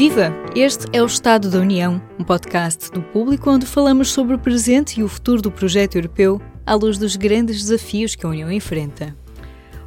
Viva! 0.00 0.32
Este 0.56 0.86
é 0.94 1.02
o 1.02 1.04
Estado 1.04 1.50
da 1.50 1.58
União, 1.58 2.00
um 2.18 2.24
podcast 2.24 2.90
do 2.90 3.02
público 3.02 3.50
onde 3.50 3.66
falamos 3.66 4.08
sobre 4.08 4.34
o 4.34 4.38
presente 4.38 4.98
e 4.98 5.02
o 5.02 5.08
futuro 5.08 5.42
do 5.42 5.52
projeto 5.52 5.96
europeu 5.96 6.40
à 6.64 6.74
luz 6.74 6.96
dos 6.96 7.16
grandes 7.16 7.64
desafios 7.64 8.14
que 8.14 8.24
a 8.24 8.30
União 8.30 8.50
enfrenta. 8.50 9.14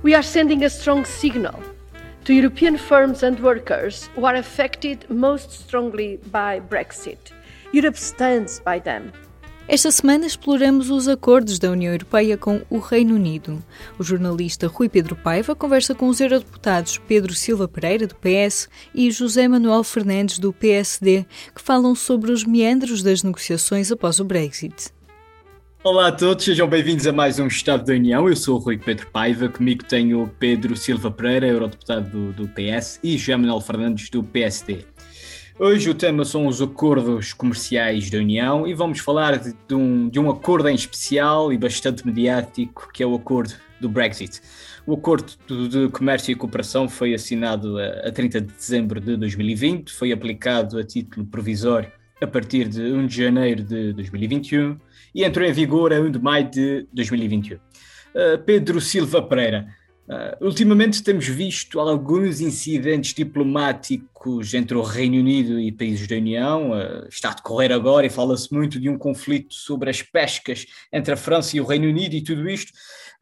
We 0.03 0.13
are 0.13 0.23
sending 0.23 0.63
a 0.63 0.67
strong 0.67 1.03
signal 1.03 1.59
to 2.25 2.31
European 2.31 2.77
firms 2.77 3.23
and 3.23 3.41
workers 3.41 4.07
who 4.15 4.27
are 4.27 4.37
affected 4.37 4.99
most 5.09 5.51
strongly 5.51 6.19
by 6.27 6.61
Brexit. 6.61 7.33
Europe 7.73 7.97
stands 7.97 8.61
by 8.63 8.79
them. 8.79 9.11
Esta 9.65 9.89
semana 9.91 10.25
exploramos 10.25 10.89
os 10.89 11.07
acordos 11.07 11.57
da 11.57 11.71
União 11.71 11.93
Europeia 11.93 12.37
com 12.37 12.61
o 12.69 12.79
Reino 12.79 13.15
Unido. 13.15 13.63
O 13.97 14.03
jornalista 14.03 14.67
Rui 14.67 14.89
Pedro 14.89 15.15
Paiva 15.15 15.55
conversa 15.55 15.95
com 15.95 16.09
os 16.09 16.19
eurodeputados 16.19 16.97
Pedro 17.07 17.33
Silva 17.33 17.65
Pereira, 17.65 18.05
do 18.05 18.15
PS, 18.15 18.67
e 18.93 19.09
José 19.09 19.47
Manuel 19.47 19.85
Fernandes, 19.85 20.37
do 20.37 20.51
PSD, 20.51 21.25
que 21.55 21.61
falam 21.61 21.95
sobre 21.95 22.29
os 22.29 22.43
meandros 22.43 23.01
das 23.01 23.23
negociações 23.23 23.89
após 23.89 24.19
o 24.19 24.25
Brexit. 24.25 24.91
Olá 25.81 26.07
a 26.07 26.11
todos, 26.11 26.43
sejam 26.43 26.67
bem-vindos 26.67 27.07
a 27.07 27.13
mais 27.13 27.39
um 27.39 27.47
Estado 27.47 27.85
da 27.85 27.93
União. 27.93 28.27
Eu 28.27 28.35
sou 28.35 28.57
o 28.57 28.59
Rui 28.59 28.77
Pedro 28.77 29.07
Paiva, 29.07 29.47
comigo 29.47 29.83
tenho 29.85 30.29
Pedro 30.39 30.75
Silva 30.75 31.09
Pereira, 31.09 31.47
eurodeputado 31.47 32.09
do, 32.09 32.33
do 32.33 32.47
PS, 32.49 32.99
e 33.01 33.17
José 33.17 33.37
Manuel 33.37 33.61
Fernandes, 33.61 34.09
do 34.09 34.23
PSD. 34.23 34.85
Hoje 35.65 35.89
o 35.89 35.95
tema 35.95 36.25
são 36.25 36.45
os 36.45 36.61
acordos 36.61 37.31
comerciais 37.31 38.09
da 38.09 38.17
União 38.17 38.67
e 38.67 38.73
vamos 38.73 38.99
falar 38.99 39.37
de, 39.37 39.55
de, 39.65 39.73
um, 39.73 40.09
de 40.09 40.19
um 40.19 40.29
acordo 40.29 40.67
em 40.67 40.75
especial 40.75 41.53
e 41.53 41.57
bastante 41.57 42.05
mediático, 42.05 42.91
que 42.93 43.01
é 43.01 43.07
o 43.07 43.15
acordo 43.15 43.53
do 43.79 43.87
Brexit. 43.87 44.41
O 44.85 44.95
acordo 44.95 45.31
de 45.69 45.87
comércio 45.87 46.33
e 46.33 46.35
cooperação 46.35 46.89
foi 46.89 47.13
assinado 47.13 47.79
a, 47.79 48.09
a 48.09 48.11
30 48.11 48.41
de 48.41 48.47
dezembro 48.47 48.99
de 48.99 49.15
2020, 49.15 49.93
foi 49.93 50.11
aplicado 50.11 50.77
a 50.77 50.83
título 50.83 51.25
provisório 51.25 51.89
a 52.21 52.27
partir 52.27 52.67
de 52.67 52.81
1 52.81 53.07
de 53.07 53.15
janeiro 53.23 53.63
de 53.63 53.93
2021 53.93 54.77
e 55.15 55.23
entrou 55.23 55.47
em 55.47 55.53
vigor 55.53 55.93
a 55.93 55.95
1 56.01 56.11
de 56.11 56.19
maio 56.19 56.51
de 56.51 56.85
2021. 56.91 57.55
Uh, 57.55 58.37
Pedro 58.45 58.81
Silva 58.81 59.21
Pereira, 59.21 59.69
Uh, 60.05 60.45
ultimamente 60.45 61.01
temos 61.01 61.25
visto 61.27 61.79
alguns 61.79 62.41
incidentes 62.41 63.13
diplomáticos 63.13 64.53
entre 64.53 64.75
o 64.75 64.81
Reino 64.81 65.17
Unido 65.17 65.57
e 65.57 65.71
países 65.71 66.05
da 66.07 66.15
União. 66.15 66.71
Uh, 66.71 67.07
está 67.07 67.31
a 67.31 67.33
decorrer 67.33 67.71
agora 67.71 68.05
e 68.05 68.09
fala-se 68.09 68.53
muito 68.53 68.81
de 68.81 68.89
um 68.89 68.97
conflito 68.97 69.53
sobre 69.53 69.89
as 69.89 70.01
pescas 70.01 70.65
entre 70.91 71.13
a 71.13 71.17
França 71.17 71.55
e 71.55 71.61
o 71.61 71.65
Reino 71.65 71.87
Unido 71.87 72.15
e 72.15 72.21
tudo 72.21 72.49
isto. 72.49 72.73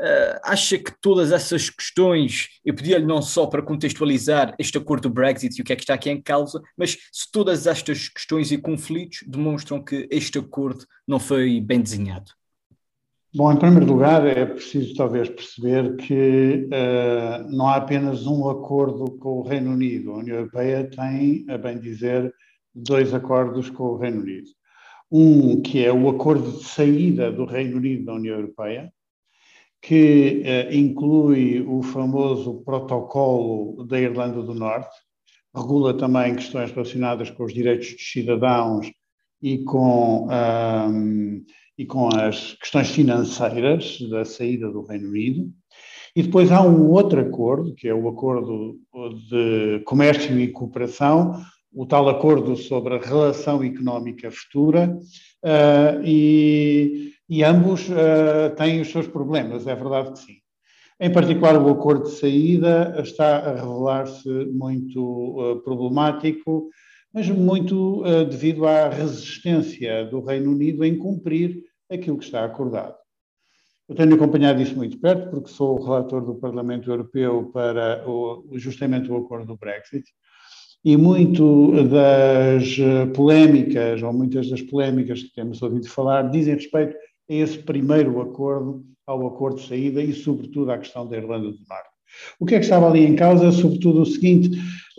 Uh, 0.02 0.40
acha 0.44 0.80
que 0.80 0.92
todas 1.00 1.32
essas 1.32 1.70
questões, 1.70 2.50
eu 2.66 2.74
pedi-lhe 2.74 3.06
não 3.06 3.22
só 3.22 3.46
para 3.46 3.62
contextualizar 3.62 4.56
este 4.58 4.76
acordo 4.80 5.08
do 5.08 5.14
Brexit 5.14 5.60
e 5.60 5.62
o 5.62 5.64
que 5.64 5.74
é 5.74 5.76
que 5.76 5.84
está 5.84 5.94
aqui 5.94 6.10
em 6.10 6.20
causa, 6.20 6.60
mas 6.76 6.98
se 7.12 7.32
todas 7.32 7.68
estas 7.68 8.10
questões 8.10 8.52
e 8.52 8.58
conflitos 8.58 9.20
demonstram 9.28 9.84
que 9.84 10.08
este 10.10 10.40
acordo 10.40 10.88
não 11.08 11.20
foi 11.20 11.62
bem 11.62 11.80
desenhado? 11.80 12.32
Bom, 13.34 13.50
em 13.50 13.58
primeiro 13.58 13.86
lugar, 13.86 14.28
é 14.28 14.46
preciso 14.46 14.94
talvez 14.94 15.30
perceber 15.30 15.96
que 15.96 16.68
uh, 16.68 17.50
não 17.50 17.66
há 17.66 17.78
apenas 17.78 18.28
um 18.28 18.50
acordo 18.50 19.06
com 19.20 19.40
o 19.40 19.42
Reino 19.42 19.72
Unido. 19.72 20.12
A 20.12 20.18
União 20.18 20.36
Europeia 20.40 20.90
tem, 20.90 21.46
a 21.48 21.58
bem 21.58 21.80
dizer, 21.80 22.34
dois 22.76 23.14
acordos 23.14 23.70
com 23.70 23.84
o 23.84 23.98
Reino 23.98 24.20
Unido. 24.20 24.50
Um 25.10 25.62
que 25.62 25.82
é 25.82 25.94
o 25.94 26.10
acordo 26.10 26.52
de 26.52 26.66
saída 26.66 27.32
do 27.32 27.46
Reino 27.46 27.78
Unido 27.78 28.04
da 28.04 28.16
União 28.16 28.36
Europeia, 28.36 28.92
que 29.82 30.44
uh, 30.44 30.76
inclui 30.76 31.62
o 31.62 31.82
famoso 31.82 32.62
protocolo 32.66 33.86
da 33.86 33.98
Irlanda 33.98 34.44
do 34.44 34.54
Norte, 34.54 34.94
regula 35.56 35.94
também 35.94 36.36
questões 36.36 36.70
relacionadas 36.70 37.30
com 37.30 37.46
os 37.46 37.54
direitos 37.54 37.94
dos 37.94 38.12
cidadãos 38.12 38.92
e 39.42 39.64
com. 39.64 40.28
E 41.78 41.86
com 41.86 42.08
as 42.08 42.54
questões 42.54 42.90
financeiras 42.90 43.98
da 44.10 44.26
saída 44.26 44.70
do 44.70 44.84
Reino 44.84 45.10
Unido. 45.10 45.52
E 46.16 46.24
depois 46.24 46.52
há 46.52 46.62
um 46.62 46.90
outro 46.90 47.22
acordo, 47.22 47.74
que 47.74 47.88
é 47.88 47.94
o 47.94 48.10
Acordo 48.10 48.78
de 49.30 49.82
Comércio 49.86 50.38
e 50.40 50.50
Cooperação, 50.50 51.42
o 51.74 51.86
tal 51.86 52.10
acordo 52.10 52.56
sobre 52.58 52.96
a 52.96 53.00
relação 53.00 53.64
económica 53.64 54.30
futura, 54.30 54.98
uh, 55.44 56.04
e, 56.04 57.14
e, 57.30 57.44
ambos 57.44 57.88
uh, 57.88 58.54
têm 58.58 58.82
os 58.82 58.90
seus 58.90 59.08
problemas, 59.08 59.66
é 59.68 59.74
verdade 59.74 60.12
que 60.12 60.20
sim. 60.20 60.38
Em 61.00 61.12
particular, 61.12 61.58
o 61.58 61.70
acordo 61.70 62.04
de 62.04 62.16
saída 62.16 62.94
está 63.02 63.38
a 63.38 63.56
revelar-se 63.56 64.30
muito 64.52 65.02
uh, 65.02 65.62
problemático, 65.64 66.70
mas 67.14 67.28
muito 67.30 68.04
devido 68.30 68.66
à 68.66 68.90
resistência 68.90 70.06
do 70.06 70.22
Reino 70.22 70.52
Unido 70.52 70.84
em 70.84 70.98
cumprir 70.98 71.64
aquilo 71.90 72.18
que 72.18 72.26
está 72.26 72.46
acordado. 72.46 72.96
Eu 73.90 73.96
tenho 73.96 74.16
acompanhado 74.16 74.62
isso 74.62 74.76
muito 74.78 74.98
perto, 75.00 75.30
porque 75.30 75.50
sou 75.50 75.78
o 75.78 75.84
relator 75.84 76.26
do 76.26 76.36
Parlamento 76.36 76.90
Europeu 76.90 77.52
para 77.54 78.08
o, 78.08 78.48
justamente 78.54 79.12
o 79.12 79.18
acordo 79.18 79.48
do 79.48 79.58
Brexit, 79.58 80.06
e 80.84 80.96
muito 80.96 81.72
das 81.90 82.78
polémicas, 83.14 84.02
ou 84.02 84.14
muitas 84.14 84.50
das 84.50 84.62
polémicas 84.62 85.22
que 85.22 85.34
temos 85.34 85.62
ouvido 85.62 85.90
falar, 85.90 86.32
dizem 86.32 86.56
respeito 86.56 86.96
a 87.30 87.34
esse 87.34 87.58
primeiro 87.58 88.22
acordo, 88.22 88.84
ao 89.06 89.28
acordo 89.28 89.60
de 89.60 89.68
saída 89.68 90.02
e, 90.02 90.14
sobretudo, 90.14 90.72
à 90.72 90.78
questão 90.78 91.06
da 91.08 91.18
Irlanda 91.18 91.52
do 91.52 91.58
Norte. 91.68 91.91
O 92.40 92.46
que 92.46 92.56
é 92.56 92.60
que 92.60 92.66
estava 92.66 92.90
ali 92.90 93.06
em 93.06 93.16
causa? 93.16 93.52
Sobretudo 93.52 94.02
o 94.02 94.06
seguinte: 94.06 94.50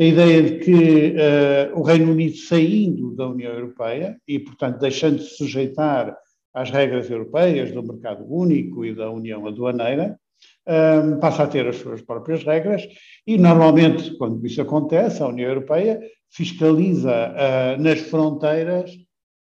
a 0.00 0.04
ideia 0.04 0.42
de 0.42 0.58
que 0.58 1.14
uh, 1.14 1.78
o 1.78 1.82
Reino 1.82 2.12
Unido 2.12 2.36
saindo 2.36 3.14
da 3.14 3.28
União 3.28 3.52
Europeia 3.52 4.16
e, 4.26 4.38
portanto, 4.38 4.78
deixando 4.78 5.18
de 5.18 5.24
sujeitar 5.24 6.16
às 6.54 6.70
regras 6.70 7.10
europeias 7.10 7.72
do 7.72 7.82
mercado 7.82 8.24
único 8.28 8.84
e 8.84 8.94
da 8.94 9.10
União 9.10 9.46
Aduaneira, 9.46 10.18
um, 10.66 11.18
passa 11.18 11.42
a 11.44 11.46
ter 11.46 11.66
as 11.66 11.76
suas 11.76 12.02
próprias 12.02 12.44
regras 12.44 12.82
e, 13.26 13.38
normalmente, 13.38 14.16
quando 14.16 14.44
isso 14.46 14.60
acontece, 14.60 15.22
a 15.22 15.28
União 15.28 15.48
Europeia 15.48 16.00
fiscaliza 16.30 17.10
uh, 17.32 17.82
nas 17.82 18.00
fronteiras 18.00 18.90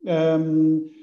um, 0.05 0.87
ah, 0.87 0.96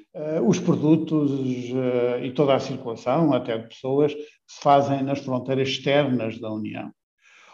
os 0.46 0.60
produtos 0.60 1.30
uh, 1.30 2.22
e 2.22 2.32
toda 2.32 2.54
a 2.54 2.60
circulação, 2.60 3.32
até 3.32 3.58
de 3.58 3.68
pessoas, 3.68 4.12
se 4.12 4.60
fazem 4.62 5.02
nas 5.02 5.18
fronteiras 5.18 5.68
externas 5.68 6.38
da 6.38 6.52
União. 6.52 6.90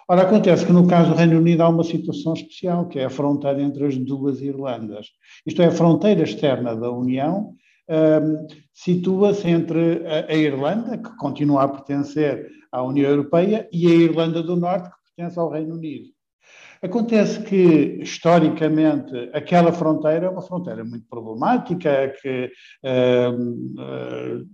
Ora, 0.08 0.22
acontece 0.22 0.66
que 0.66 0.72
no 0.72 0.88
caso 0.88 1.10
do 1.10 1.16
Reino 1.16 1.38
Unido 1.38 1.62
há 1.62 1.68
uma 1.68 1.84
situação 1.84 2.34
especial, 2.34 2.88
que 2.88 2.98
é 2.98 3.04
a 3.04 3.10
fronteira 3.10 3.62
entre 3.62 3.86
as 3.86 3.96
duas 3.96 4.42
Irlandas. 4.42 5.06
Isto 5.46 5.62
é, 5.62 5.66
a 5.66 5.70
fronteira 5.70 6.24
externa 6.24 6.74
da 6.74 6.90
União 6.90 7.54
um, 7.88 8.46
situa-se 8.72 9.48
entre 9.48 10.04
a, 10.06 10.32
a, 10.32 10.34
Irlanda, 10.34 10.98
que 10.98 11.16
continua 11.16 11.62
a 11.62 11.68
pertencer 11.68 12.48
à 12.72 12.82
União 12.82 13.08
Europeia, 13.08 13.68
e 13.72 13.86
a 13.86 13.90
Irlanda 13.90 14.42
do 14.42 14.56
Norte, 14.56 14.90
que 14.90 14.96
pertence 15.16 15.38
ao 15.38 15.50
Reino 15.50 15.76
Unido. 15.76 16.08
Acontece 16.82 17.42
que, 17.42 17.98
historicamente, 18.00 19.12
aquela 19.34 19.70
fronteira 19.70 20.26
é 20.26 20.30
uma 20.30 20.40
fronteira 20.40 20.82
muito 20.82 21.06
problemática, 21.10 22.14
que 22.22 22.50
uh, 22.82 24.46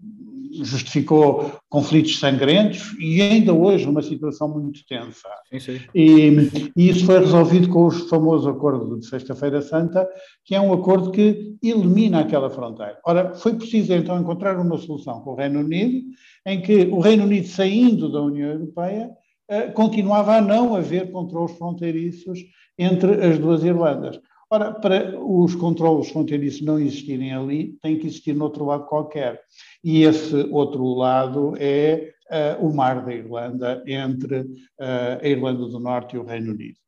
justificou 0.65 1.53
conflitos 1.69 2.19
sangrentos 2.19 2.94
e 2.98 3.22
ainda 3.22 3.53
hoje 3.53 3.88
uma 3.88 4.03
situação 4.03 4.48
muito 4.48 4.84
tensa. 4.88 5.28
Sim, 5.50 5.60
sim. 5.60 5.81
E, 5.94 6.72
e, 6.76 6.88
isso 6.88 7.06
foi 7.06 7.20
resolvido 7.20 7.69
com 7.69 7.86
o 7.86 7.91
famoso 7.91 8.48
acordo 8.48 8.98
de 8.98 9.06
Sexta-feira 9.06 9.62
Santa, 9.62 10.09
que 10.44 10.54
é 10.54 10.60
um 10.60 10.72
acordo 10.72 11.12
que 11.12 11.56
elimina 11.62 12.20
aquela 12.20 12.50
fronteira. 12.50 12.98
Ora, 13.04 13.34
foi 13.34 13.54
preciso 13.54 13.92
então 13.92 14.20
encontrar 14.20 14.59
uma 14.59 14.78
solução 14.78 15.20
com 15.20 15.31
o 15.31 15.36
Reino 15.36 15.60
Unido, 15.60 16.06
em 16.44 16.60
que 16.60 16.86
o 16.86 16.98
Reino 16.98 17.25
Unido, 17.25 17.47
saindo 17.47 18.10
da 18.10 18.20
União 18.20 18.50
Europeia, 18.50 19.10
eh, 19.10 19.25
continuava 19.74 20.36
a 20.36 20.40
não 20.40 20.74
haver 20.74 21.10
controles 21.12 21.56
fronteiriços 21.56 22.41
entre 22.78 23.24
as 23.24 23.38
duas 23.38 23.62
Irlandas. 23.62 24.21
Ora, 24.48 24.72
para 24.72 25.18
os 25.21 25.56
controles 25.56 26.09
fronteiriços 26.10 26.62
não 26.62 26.78
existirem 26.78 27.34
ali, 27.34 27.76
tem 27.82 27.98
que 27.98 28.06
existir 28.06 28.32
no 28.32 28.44
outro 28.44 28.65
lado 28.65 28.86
qualquer. 28.86 29.41
E 29.82 30.03
esse 30.03 30.36
outro 30.53 30.94
lado 30.94 31.54
é 31.59 32.12
uh, 32.30 32.65
o 32.65 32.72
Mar 32.72 33.04
da 33.04 33.12
Irlanda, 33.12 33.82
entre 33.86 34.41
uh, 34.41 35.18
a 35.21 35.26
Irlanda 35.26 35.66
do 35.66 35.80
Norte 35.80 36.15
e 36.15 36.18
o 36.18 36.24
Reino 36.24 36.53
Unido. 36.53 36.78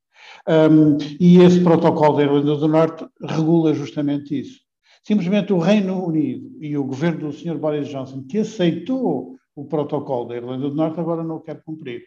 Um, 0.48 0.98
e 1.18 1.38
esse 1.38 1.60
protocolo 1.60 2.16
da 2.16 2.22
Irlanda 2.22 2.56
do 2.56 2.68
Norte 2.68 3.04
regula 3.20 3.74
justamente 3.74 4.38
isso. 4.38 4.60
Simplesmente 5.02 5.52
o 5.52 5.58
Reino 5.58 6.04
Unido 6.06 6.50
e 6.60 6.76
o 6.76 6.84
governo 6.84 7.28
do 7.28 7.32
Sr. 7.32 7.58
Boris 7.58 7.88
Johnson, 7.88 8.24
que 8.28 8.38
aceitou 8.38 9.36
o 9.56 9.64
protocolo 9.64 10.28
da 10.28 10.36
Irlanda 10.36 10.68
do 10.68 10.74
Norte, 10.74 11.00
agora 11.00 11.24
não 11.24 11.36
o 11.36 11.40
quer 11.40 11.60
cumprir 11.64 12.02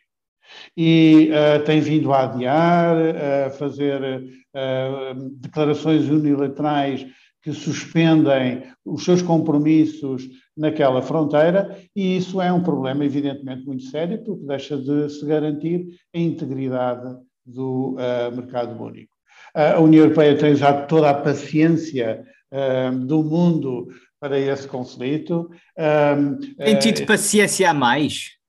e 0.76 1.30
uh, 1.32 1.64
tem 1.64 1.82
vindo 1.82 2.14
a 2.14 2.24
adiar, 2.24 2.96
a 3.48 3.50
fazer 3.52 4.02
uh, 4.02 5.30
declarações 5.38 6.08
unilaterais 6.10 7.06
que 7.42 7.54
suspendem 7.54 8.64
os 8.86 9.04
seus 9.04 9.22
compromissos 9.22 10.24
naquela 10.56 11.02
fronteira, 11.02 11.76
e 11.96 12.18
isso 12.18 12.40
é 12.40 12.54
um 12.54 12.62
problema, 12.62 13.04
evidentemente, 13.04 13.66
muito 13.66 13.84
sério, 13.86 14.24
porque 14.24 14.46
deixa 14.46 14.78
de 14.78 15.10
se 15.10 15.26
garantir 15.26 15.88
a 16.14 16.20
integridade 16.20 17.18
do 17.46 17.96
uh, 17.96 18.36
mercado 18.36 18.80
único. 18.82 19.12
A 19.56 19.80
União 19.80 20.04
Europeia 20.04 20.38
tem 20.38 20.54
usado 20.54 20.88
toda 20.88 21.10
a 21.10 21.14
paciência 21.14 22.24
do 23.06 23.22
mundo 23.24 23.88
para 24.18 24.40
esse 24.40 24.66
conflito. 24.66 25.50
Tem 26.58 26.80
tido 26.80 27.06
paciência 27.06 27.70
a 27.70 27.74
mais? 27.74 28.41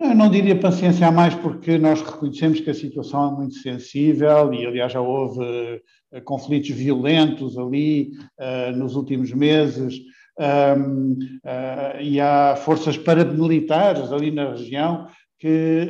Eu 0.00 0.14
não 0.14 0.30
diria 0.30 0.58
paciência 0.58 1.08
a 1.08 1.10
mais, 1.10 1.34
porque 1.34 1.76
nós 1.76 2.00
reconhecemos 2.00 2.60
que 2.60 2.70
a 2.70 2.74
situação 2.74 3.32
é 3.32 3.36
muito 3.36 3.54
sensível 3.56 4.54
e, 4.54 4.64
aliás, 4.64 4.92
já 4.92 5.00
houve 5.00 5.42
uh, 5.42 6.22
conflitos 6.22 6.70
violentos 6.70 7.58
ali 7.58 8.12
uh, 8.38 8.76
nos 8.76 8.94
últimos 8.94 9.32
meses. 9.32 9.98
Um, 10.38 11.14
uh, 11.14 11.16
eh, 11.44 11.98
e 12.00 12.20
há 12.20 12.54
forças 12.54 12.96
paramilitares 12.96 14.12
ali 14.12 14.30
na 14.30 14.50
região 14.50 15.08
que 15.36 15.88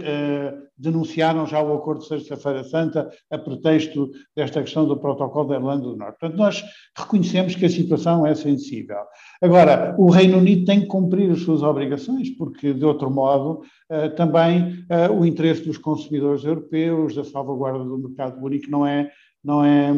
denunciaram 0.79 1.47
já 1.47 1.61
o 1.61 1.75
acordo 1.75 2.03
de 2.03 2.09
Sexta-feira 2.09 2.63
Santa 2.63 3.11
a 3.31 3.39
pretexto 3.39 4.11
desta 4.37 4.63
questão 4.63 4.87
do 4.87 4.97
protocolo 4.97 5.49
da 5.49 5.57
Irlanda 5.57 5.83
do 5.83 5.97
Norte. 5.97 6.19
Portanto, 6.21 6.39
nós 6.39 6.65
reconhecemos 6.97 7.55
que 7.55 7.67
a 7.67 7.71
situação 7.71 8.27
é 8.27 8.35
sensível. 8.35 8.99
Agora, 9.43 9.95
o 9.99 10.11
Reino 10.11 10.39
Unido 10.39 10.65
tem 10.65 10.81
que 10.81 10.87
cumprir 10.87 11.31
as 11.31 11.41
suas 11.41 11.63
obrigações, 11.63 12.31
porque, 12.31 12.73
de 12.73 12.85
outro 12.85 13.11
modo, 13.11 13.63
uh, 13.91 14.15
também 14.15 14.85
uh, 14.91 15.13
o 15.13 15.27
interesse 15.27 15.65
dos 15.65 15.79
consumidores 15.79 16.45
europeus, 16.45 17.15
da 17.15 17.25
salvaguarda 17.25 17.85
do 17.85 17.99
mercado 17.99 18.43
único, 18.45 18.71
não 18.71 18.87
é 18.87 19.11
não 19.49 19.65
é, 19.65 19.91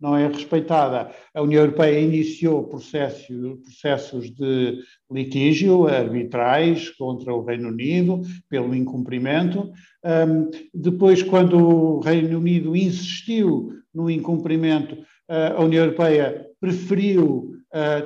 não 0.00 0.16
é 0.16 0.26
respeitada. 0.26 1.12
A 1.32 1.40
União 1.40 1.62
Europeia 1.62 2.00
iniciou 2.00 2.64
processo, 2.64 3.56
processos 3.62 4.34
de 4.34 4.80
litígio 5.08 5.86
arbitrais 5.86 6.90
contra 6.90 7.32
o 7.32 7.44
Reino 7.44 7.68
Unido 7.68 8.20
pelo 8.48 8.74
incumprimento. 8.74 9.70
Um, 10.04 10.50
depois, 10.74 11.22
quando 11.22 11.56
o 11.56 12.00
Reino 12.00 12.36
Unido 12.38 12.74
insistiu 12.74 13.70
no 13.94 14.10
incumprimento, 14.10 14.98
a 15.28 15.62
União 15.62 15.84
Europeia 15.84 16.44
preferiu 16.60 17.52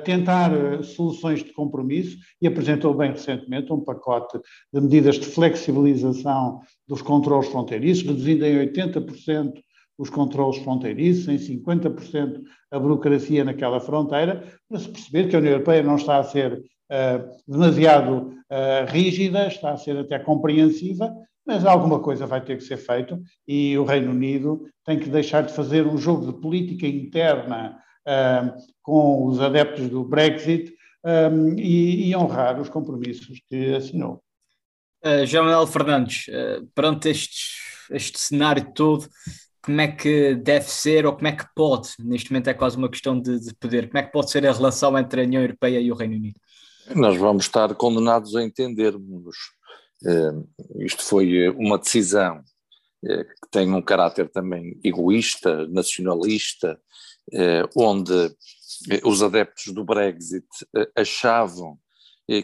tentar 0.03 0.51
soluções 0.83 1.43
de 1.43 1.51
compromisso 1.51 2.17
e 2.39 2.45
apresentou 2.45 2.93
bem 2.93 3.11
recentemente 3.11 3.73
um 3.73 3.83
pacote 3.83 4.37
de 4.71 4.79
medidas 4.79 5.15
de 5.15 5.25
flexibilização 5.25 6.59
dos 6.87 7.01
controles 7.01 7.49
fronteiriços, 7.49 8.05
reduzindo 8.05 8.45
em 8.45 8.67
80% 8.67 9.53
os 9.97 10.09
controles 10.09 10.57
fronteiriços, 10.57 11.27
em 11.27 11.37
50% 11.37 12.41
a 12.71 12.79
burocracia 12.79 13.43
naquela 13.43 13.79
fronteira, 13.79 14.43
para 14.69 14.79
se 14.79 14.89
perceber 14.89 15.29
que 15.29 15.35
a 15.35 15.39
União 15.39 15.53
Europeia 15.53 15.83
não 15.83 15.95
está 15.95 16.17
a 16.17 16.23
ser 16.23 16.53
uh, 16.53 17.29
demasiado 17.47 18.33
uh, 18.51 18.85
rígida, 18.87 19.47
está 19.47 19.71
a 19.71 19.77
ser 19.77 19.97
até 19.97 20.19
compreensiva, 20.19 21.13
mas 21.45 21.65
alguma 21.65 21.99
coisa 21.99 22.25
vai 22.25 22.41
ter 22.41 22.57
que 22.57 22.63
ser 22.63 22.77
feito 22.77 23.21
e 23.47 23.77
o 23.77 23.85
Reino 23.85 24.11
Unido 24.11 24.67
tem 24.83 24.99
que 24.99 25.09
deixar 25.09 25.43
de 25.43 25.53
fazer 25.53 25.85
um 25.85 25.97
jogo 25.97 26.25
de 26.31 26.41
política 26.41 26.87
interna 26.87 27.77
uh, 28.07 28.51
com 28.81 29.25
os 29.27 29.39
adeptos 29.39 29.89
do 29.89 30.03
Brexit 30.03 30.73
um, 31.03 31.57
e, 31.57 32.09
e, 32.09 32.15
honrar 32.15 32.59
os 32.59 32.67
compromissos 32.67 33.39
que 33.47 33.75
assinou. 33.75 34.23
Uh, 35.03 35.23
João 35.25 35.45
Manuel 35.45 35.67
Fernandes, 35.67 36.25
uh, 36.29 36.65
perante 36.73 37.09
este, 37.09 37.59
este 37.91 38.19
cenário 38.19 38.73
todo, 38.73 39.07
como 39.65 39.81
é 39.81 39.87
que 39.87 40.35
deve 40.35 40.69
ser 40.69 41.07
ou 41.07 41.13
como 41.13 41.27
é 41.27 41.31
que 41.31 41.45
pode, 41.55 41.89
neste 41.99 42.31
momento 42.31 42.49
é 42.49 42.53
quase 42.53 42.77
uma 42.77 42.87
questão 42.87 43.19
de, 43.19 43.39
de 43.39 43.53
poder, 43.55 43.87
como 43.87 43.97
é 43.97 44.03
que 44.03 44.11
pode 44.11 44.29
ser 44.29 44.45
a 44.45 44.53
relação 44.53 44.97
entre 44.97 45.21
a 45.21 45.23
União 45.23 45.41
Europeia 45.41 45.79
e 45.79 45.91
o 45.91 45.95
Reino 45.95 46.15
Unido? 46.15 46.39
Nós 46.95 47.17
vamos 47.17 47.45
estar 47.45 47.73
condenados 47.73 48.35
a 48.35 48.43
entendermos. 48.43 49.35
Uh, 50.03 50.47
isto 50.83 51.03
foi 51.03 51.49
uma 51.49 51.79
decisão 51.79 52.43
uh, 53.03 53.23
que 53.25 53.49
tem 53.49 53.73
um 53.73 53.81
caráter 53.81 54.29
também 54.29 54.79
egoísta, 54.83 55.67
nacionalista, 55.67 56.79
onde 57.75 58.13
os 59.03 59.23
adeptos 59.23 59.73
do 59.73 59.83
Brexit 59.83 60.45
achavam 60.95 61.73
eh, 61.73 61.84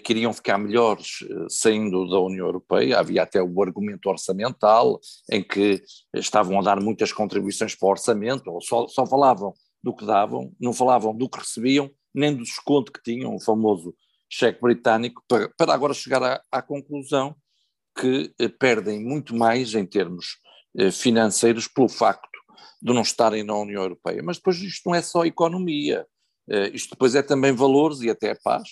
queriam 0.04 0.31
ficar 0.33 0.57
melhores 0.57 1.19
eh, 1.24 1.45
saindo 1.50 2.07
da 2.10 2.19
União 2.19 2.45
Europeia, 2.45 3.00
havia 3.00 3.24
até 3.24 3.42
o 3.42 3.62
argumento 3.62 4.07
orçamental, 4.10 5.00
em 5.31 5.44
que 5.44 5.81
estavam 6.13 6.60
a 6.60 6.62
dar 6.62 6.81
muitas 6.81 7.12
contribuições 7.12 7.75
para 7.75 7.88
o 7.88 7.92
orçamento, 7.92 8.50
ou 8.51 8.62
só, 8.62 8.88
só 8.88 9.06
falavam 9.06 9.54
do 9.83 9.95
que 9.95 10.06
davam, 10.06 10.54
não 10.60 10.74
falavam 10.74 11.16
do 11.16 11.30
que 11.30 11.39
recebiam, 11.39 11.89
nem 12.13 12.36
do 12.36 12.44
desconto 12.44 12.92
que 12.92 13.01
tinham, 13.01 13.33
o 13.36 13.42
famoso 13.42 13.95
cheque 14.30 14.62
britânico, 14.62 15.24
para, 15.28 15.50
para 15.57 15.74
agora 15.74 15.94
chegar 15.94 16.24
à, 16.24 16.42
à 16.51 16.62
conclusão 16.62 17.36
que 18.00 18.33
eh, 18.39 18.48
perdem 18.48 19.04
muito 19.04 19.36
mais 19.36 19.74
em 19.75 19.86
termos 19.86 20.38
eh, 20.78 20.92
financeiros 20.92 21.68
pelo 21.68 21.89
facto 21.89 22.30
de 22.81 22.94
não 22.94 23.01
estarem 23.01 23.44
na 23.44 23.56
União 23.56 23.83
Europeia. 23.83 24.22
Mas 24.24 24.38
depois 24.38 24.57
isto 24.57 24.89
não 24.89 24.95
é 24.95 25.01
só 25.01 25.25
economia, 25.25 26.06
eh, 26.50 26.72
isto 26.74 26.92
depois 26.92 27.16
é 27.16 27.22
também 27.22 27.51
valores 27.51 28.01
e 28.01 28.10
até 28.10 28.36
paz. 28.36 28.69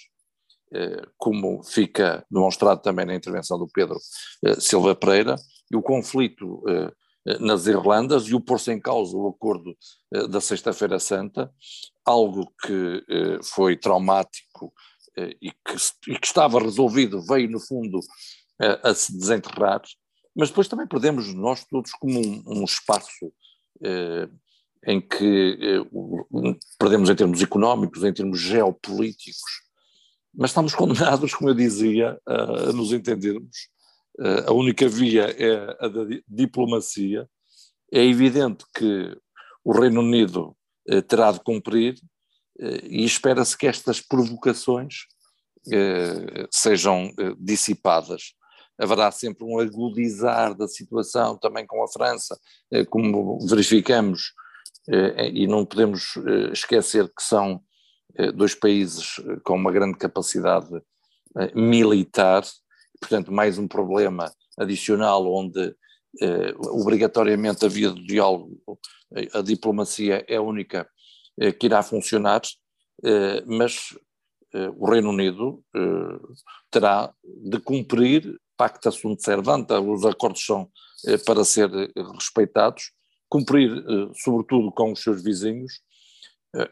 Eh, 0.72 1.02
como 1.18 1.64
fica 1.64 2.24
demonstrado 2.30 2.80
também 2.84 3.04
na 3.04 3.16
intervenção 3.16 3.58
do 3.58 3.68
Pedro 3.68 3.98
eh, 4.46 4.60
Silva 4.60 4.94
Pereira, 4.94 5.36
e 5.72 5.76
o 5.76 5.82
conflito 5.82 6.62
eh, 6.70 7.40
nas 7.40 7.66
Irlandas 7.66 8.28
e 8.28 8.36
o 8.36 8.40
pôr-se 8.40 8.72
em 8.72 8.80
causa 8.80 9.18
o 9.18 9.28
acordo 9.28 9.76
da 10.30 10.40
Sexta-feira 10.40 11.00
Santa, 11.00 11.52
algo 12.06 12.52
que 12.66 13.04
foi 13.44 13.78
traumático 13.78 14.74
e 15.42 15.52
que, 15.52 15.76
e 16.08 16.18
que 16.18 16.26
estava 16.26 16.60
resolvido, 16.60 17.22
veio 17.22 17.52
no 17.52 17.60
fundo 17.60 18.00
a 18.84 18.96
se 18.96 19.16
desenterrar, 19.16 19.82
mas 20.36 20.50
depois 20.50 20.68
também 20.68 20.88
perdemos 20.88 21.32
nós 21.36 21.66
todos 21.66 21.92
como 21.92 22.20
um, 22.20 22.44
um 22.48 22.64
espaço 22.64 23.32
em 24.88 25.00
que 25.00 25.86
perdemos 26.80 27.10
em 27.10 27.16
termos 27.16 27.44
económicos, 27.44 28.04
em 28.04 28.14
termos 28.14 28.40
geopolíticos, 28.40 29.69
mas 30.40 30.52
estamos 30.52 30.74
condenados, 30.74 31.36
como 31.36 31.50
eu 31.50 31.54
dizia, 31.54 32.18
a, 32.26 32.72
nos 32.72 32.94
entendermos. 32.94 33.68
A 34.48 34.54
única 34.54 34.88
via 34.88 35.24
é 35.38 35.78
a 35.80 35.88
da 35.90 36.06
diplomacia. 36.28 37.30
É 37.92 38.04
evidente 38.04 38.64
que 38.74 39.18
o 39.66 39.74
Reino 39.74 40.00
Unido 40.00 40.56
eh, 40.88 41.02
terá 41.02 41.32
de 41.32 41.42
cumprir 41.42 41.96
eh, 42.58 42.82
e 42.84 43.04
espera-se 43.04 43.58
que 43.58 43.68
estas 43.68 44.00
provocações 44.00 45.08
eh, 45.72 46.48
sejam 46.50 47.12
dissipadas. 47.38 48.34
Haverá 48.80 49.12
sempre 49.12 49.44
um 49.44 49.60
agudizar 49.60 50.56
da 50.56 50.70
situação 50.70 51.38
também 51.38 51.68
com 51.68 51.84
a 51.84 51.88
França, 51.90 52.40
como 52.90 53.46
verificamos, 53.46 54.32
e 55.34 55.46
não 55.48 55.66
podemos 55.66 56.14
esquecer 56.54 57.10
que 57.10 57.22
são 57.22 57.62
dois 58.34 58.56
países 58.56 59.20
eh, 59.20 59.38
com 59.44 59.56
uma 59.56 59.72
grande 59.72 59.98
capacidade 59.98 60.74
eh, 61.38 61.52
militar, 61.56 62.44
portanto, 63.00 63.32
mais 63.32 63.58
um 63.58 63.68
problema 63.68 64.32
adicional 64.58 65.26
onde 65.32 65.76
obrigatoriamente 66.72 67.64
a 67.64 67.70
via 67.70 67.92
do 67.92 68.04
diálogo, 68.04 68.60
a 69.32 69.42
diplomacia 69.42 70.26
é 70.28 70.38
a 70.38 70.42
única 70.42 70.90
que 71.60 71.68
irá 71.68 71.84
funcionar, 71.84 72.42
mas 73.46 73.96
o 74.76 74.90
Reino 74.90 75.12
Unido 75.12 75.64
terá 76.72 77.14
de 77.24 77.60
cumprir 77.60 78.42
pacta 78.58 78.90
sunt 78.90 79.22
servanda, 79.22 79.80
os 79.80 80.04
acordos 80.04 80.44
são 80.44 80.68
para 81.28 81.46
ser 81.46 81.70
respeitados, 81.96 82.92
cumprir 83.30 83.72
sobretudo 84.16 84.72
com 84.72 84.94
os 84.94 85.04
seus 85.04 85.24
vizinhos, 85.24 85.74
eh, 85.74 85.89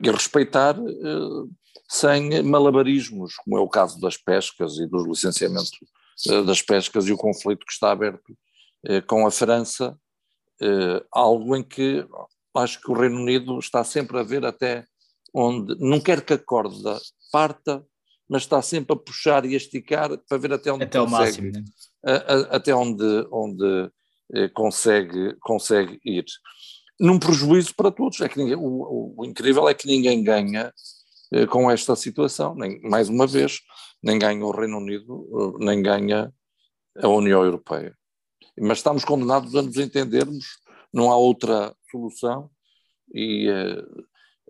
e 0.02 0.10
respeitar 0.10 0.76
eh, 0.78 1.50
sem 1.88 2.42
malabarismos, 2.44 3.36
como 3.36 3.58
é 3.58 3.62
o 3.62 3.70
caso 3.70 4.00
das 4.02 4.18
pescas 4.18 4.78
e 4.78 4.88
dos 4.88 5.06
licenciamentos 5.08 5.72
eh, 6.28 6.42
das 6.44 6.62
pescas 6.62 7.06
e 7.08 7.14
o 7.14 7.18
conflito 7.18 7.66
que 7.66 7.74
está 7.74 7.92
aberto 7.92 8.38
com 9.08 9.26
a 9.28 9.32
França, 9.32 10.00
algo 11.12 11.56
em 11.58 11.64
que 11.64 12.08
acho 12.56 12.80
que 12.80 12.90
o 12.90 12.94
Reino 12.94 13.20
Unido 13.20 13.60
está 13.60 13.84
sempre 13.84 14.18
a 14.18 14.24
ver 14.24 14.46
até 14.46 14.86
onde 15.34 15.76
não 15.80 16.00
quer 16.00 16.24
que 16.24 16.34
a 16.34 16.38
corda 16.38 16.98
parta, 17.32 17.84
mas 18.30 18.44
está 18.44 18.62
sempre 18.62 18.94
a 18.94 19.00
puxar 19.00 19.46
e 19.46 19.56
a 19.56 19.58
esticar 19.58 20.16
para 20.30 20.38
ver 20.38 20.54
até 20.54 20.72
onde 20.72 20.86
até 20.86 21.00
consegue, 21.00 21.22
máximo, 21.22 21.52
né? 21.52 21.64
até 22.52 22.74
onde, 22.74 23.28
onde 23.30 23.92
consegue, 24.54 25.36
consegue 25.42 26.00
ir 26.06 26.26
num 27.00 27.20
prejuízo 27.20 27.74
para 27.76 27.92
todos. 27.92 28.20
É 28.22 28.30
que 28.30 28.38
ninguém, 28.38 28.56
o, 28.56 29.16
o, 29.18 29.26
incrível 29.26 29.68
é 29.68 29.74
que 29.74 29.88
ninguém 29.88 30.24
ganha 30.24 30.74
eh, 31.32 31.46
com 31.46 31.70
esta 31.70 31.96
situação, 31.96 32.56
nem, 32.56 32.82
mais 32.82 33.10
uma 33.10 33.28
vez, 33.28 33.62
nem 34.02 34.18
ganha 34.18 34.46
o 34.46 34.52
Reino 34.52 34.78
Unido, 34.78 35.56
eh, 35.60 35.66
nem 35.66 35.82
ganha 35.82 36.34
a 37.02 37.08
União 37.08 37.44
Europeia. 37.44 37.96
Mas 38.60 38.80
estamos 38.80 39.06
condenados 39.06 39.56
a 39.56 39.62
nos 39.62 39.78
entendermos, 39.78 40.46
não 40.94 41.12
há 41.12 41.18
outra 41.18 41.76
solução 41.92 42.50
e 43.14 43.50
eh, 43.50 43.84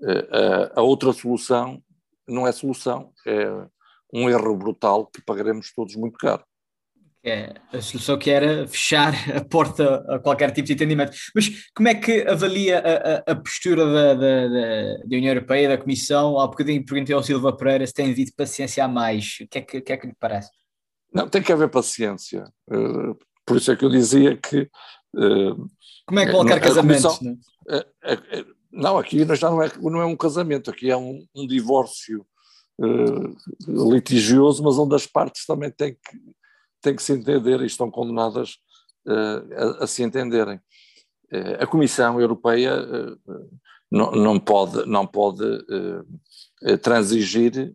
eh 0.04 0.72
a 0.76 0.82
outra 0.82 1.12
solução 1.14 1.82
não 2.28 2.46
é 2.48 2.52
solução, 2.52 3.14
é 3.26 3.48
um 4.14 4.30
erro 4.30 4.56
brutal 4.56 5.08
que 5.08 5.22
pagaremos 5.22 5.74
todos 5.74 5.96
muito 5.96 6.18
caro. 6.18 6.44
É, 7.30 7.54
a 7.74 7.82
solução 7.82 8.18
que 8.18 8.30
era 8.30 8.68
fechar 8.68 9.14
a 9.36 9.44
porta 9.44 10.04
a 10.08 10.20
qualquer 10.20 10.52
tipo 10.52 10.68
de 10.68 10.74
entendimento. 10.74 11.12
Mas 11.36 11.70
como 11.76 11.90
é 11.90 11.96
que 11.96 12.22
avalia 12.22 12.80
a, 12.80 13.32
a, 13.32 13.34
a 13.34 13.36
postura 13.36 13.86
da, 13.86 14.14
da, 14.14 14.48
da, 14.48 15.16
União 15.16 15.34
Europeia, 15.34 15.70
da 15.70 15.78
Comissão? 15.78 16.40
Há 16.40 16.48
bocadinho 16.48 16.86
perguntei 16.86 17.16
ao 17.16 17.24
Silva 17.24 17.56
Pereira 17.56 17.86
se 17.86 17.94
tem 17.94 18.12
havido 18.12 18.32
paciência 18.36 18.84
a 18.84 18.88
mais. 18.88 19.38
O 19.42 19.48
que 19.48 19.58
é 19.58 19.62
que, 19.62 19.82
que, 19.82 19.94
é 19.94 19.98
que 19.98 20.08
lhe 20.08 20.16
parece? 20.20 20.50
Não, 21.14 21.28
tem 21.28 21.42
que 21.42 21.52
haver 21.52 21.70
paciência. 21.70 22.44
Uh, 22.70 23.18
por 23.46 23.58
isso 23.58 23.72
é 23.72 23.76
que 23.76 23.86
eu 23.86 23.90
dizia 23.90 24.38
que. 24.38 24.70
Uh, 25.16 25.68
como 26.06 26.20
é 26.20 26.26
que 26.26 26.32
qualquer 26.32 26.62
casamento? 26.62 27.04
Comissão, 27.04 27.20
não? 27.22 27.80
Uh, 27.80 28.58
não, 28.72 28.98
aqui 28.98 29.26
já 29.36 29.50
não 29.50 29.62
é, 29.62 29.72
não 29.82 30.02
é 30.02 30.06
um 30.06 30.16
casamento, 30.16 30.70
aqui 30.70 30.90
é 30.90 30.98
um, 30.98 31.26
um 31.36 31.48
divórcio 31.48 32.26
litigioso, 33.68 34.62
mas 34.62 34.78
onde 34.78 34.94
as 34.94 35.08
partes 35.08 35.48
também 35.48 35.72
têm 35.72 35.94
que 35.94 36.20
têm 36.88 36.96
que 36.96 37.04
se 37.04 37.14
entender 37.14 37.60
e 37.62 37.66
estão 37.66 37.92
condenadas 37.92 38.58
uh, 39.06 39.80
a, 39.80 39.84
a, 39.84 39.88
se 39.88 40.04
entenderem. 40.04 40.58
Uh, 41.32 41.64
a 41.64 41.68
Comissão 41.68 42.20
Europeia 42.22 42.74
uh, 42.82 43.50
não, 43.92 44.12
não, 44.12 44.40
pode, 44.40 44.86
não 44.86 45.06
pode 45.06 45.46
transigir, 46.82 47.74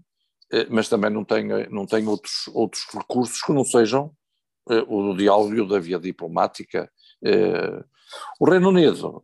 mas 0.69 0.89
também 0.89 1.11
não 1.11 1.25
tem, 1.25 1.47
não 1.71 1.87
tem 1.87 2.07
outros, 2.07 2.49
outros 2.53 2.85
recursos 2.93 3.41
que 3.41 3.53
não 3.53 3.65
sejam 3.65 4.13
o 4.89 5.15
diálogo 5.15 5.67
da 5.67 5.79
via 5.79 5.99
diplomática. 5.99 6.93
O 8.39 8.45
Reino 8.45 8.69
Unido 8.69 9.23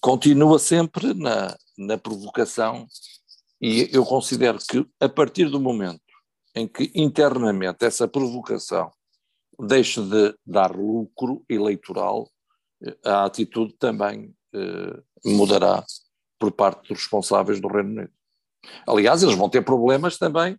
continua 0.00 0.58
sempre 0.58 1.12
na, 1.12 1.54
na 1.76 1.98
provocação 1.98 2.86
e 3.60 3.90
eu 3.92 4.02
considero 4.06 4.58
que 4.58 4.86
a 4.98 5.10
partir 5.10 5.50
do 5.50 5.60
momento 5.60 6.00
em 6.56 6.66
que 6.66 6.90
internamente 6.94 7.84
essa 7.84 8.08
provocação 8.08 8.90
deixe 9.60 10.00
de 10.02 10.34
dar 10.44 10.74
lucro 10.74 11.44
eleitoral, 11.48 12.30
eh, 12.82 12.96
a 13.04 13.24
atitude 13.26 13.74
também 13.74 14.34
eh, 14.54 15.02
mudará 15.24 15.84
por 16.38 16.50
parte 16.52 16.88
dos 16.88 16.98
responsáveis 16.98 17.60
do 17.60 17.68
Reino 17.68 17.90
Unido. 17.90 18.12
Aliás, 18.86 19.22
eles 19.22 19.36
vão 19.36 19.50
ter 19.50 19.62
problemas 19.62 20.16
também, 20.16 20.58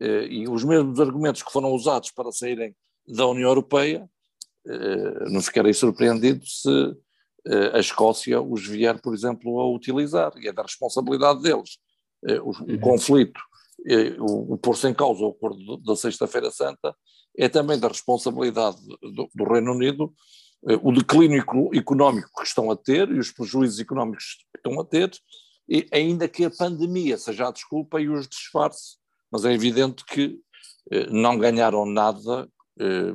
eh, 0.00 0.26
e 0.26 0.48
os 0.48 0.64
mesmos 0.64 1.00
argumentos 1.00 1.42
que 1.42 1.52
foram 1.52 1.72
usados 1.72 2.10
para 2.10 2.30
saírem 2.30 2.76
da 3.06 3.26
União 3.26 3.48
Europeia, 3.48 4.08
eh, 4.66 5.30
não 5.30 5.40
ficarei 5.40 5.72
surpreendido 5.72 6.44
se 6.46 6.94
eh, 7.46 7.70
a 7.74 7.78
Escócia 7.78 8.40
os 8.40 8.66
vier, 8.66 9.00
por 9.00 9.14
exemplo, 9.14 9.60
a 9.60 9.70
utilizar, 9.70 10.32
e 10.36 10.48
é 10.48 10.52
da 10.52 10.62
responsabilidade 10.62 11.40
deles. 11.40 11.78
Eh, 12.26 12.40
o, 12.40 12.48
uhum. 12.48 12.74
o 12.74 12.80
conflito 12.80 13.40
o, 14.18 14.54
o 14.54 14.58
pôr-se 14.58 14.88
em 14.88 14.94
causa 14.94 15.22
o 15.22 15.30
acordo 15.30 15.76
da 15.78 15.96
Sexta-feira 15.96 16.50
Santa 16.50 16.94
é 17.36 17.48
também 17.48 17.78
da 17.78 17.88
responsabilidade 17.88 18.76
do, 19.00 19.30
do 19.34 19.44
Reino 19.44 19.72
Unido 19.72 20.12
eh, 20.66 20.78
o 20.82 20.92
declínio 20.92 21.44
económico 21.72 22.30
que 22.36 22.46
estão 22.46 22.70
a 22.70 22.76
ter 22.76 23.08
e 23.10 23.18
os 23.18 23.30
prejuízos 23.30 23.78
económicos 23.78 24.38
que 24.52 24.58
estão 24.58 24.80
a 24.80 24.84
ter, 24.84 25.10
e 25.68 25.86
ainda 25.92 26.26
que 26.26 26.44
a 26.44 26.50
pandemia 26.50 27.16
seja 27.18 27.48
a 27.48 27.52
desculpa 27.52 28.00
e 28.00 28.08
os 28.08 28.26
disfarce, 28.26 28.96
mas 29.30 29.44
é 29.44 29.52
evidente 29.52 30.04
que 30.04 30.38
eh, 30.90 31.06
não 31.10 31.38
ganharam 31.38 31.86
nada, 31.86 32.48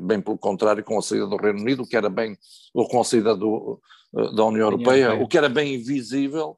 bem 0.01 0.20
pelo 0.20 0.38
contrário, 0.38 0.84
com 0.84 1.00
a 1.00 1.01
saída 1.01 1.25
do 1.25 1.38
Reino 1.38 1.62
Unido, 1.62 1.84
o 1.84 1.88
que 1.88 1.96
era 1.96 2.10
bem, 2.10 2.38
ou 2.74 2.86
com 2.86 3.00
a 3.00 3.03
saída 3.05 3.34
do, 3.34 3.79
da 4.12 4.43
União 4.43 4.67
Europeia, 4.67 5.13
o 5.13 5.25
que 5.25 5.38
era 5.38 5.48
bem 5.48 5.75
invisível, 5.75 6.58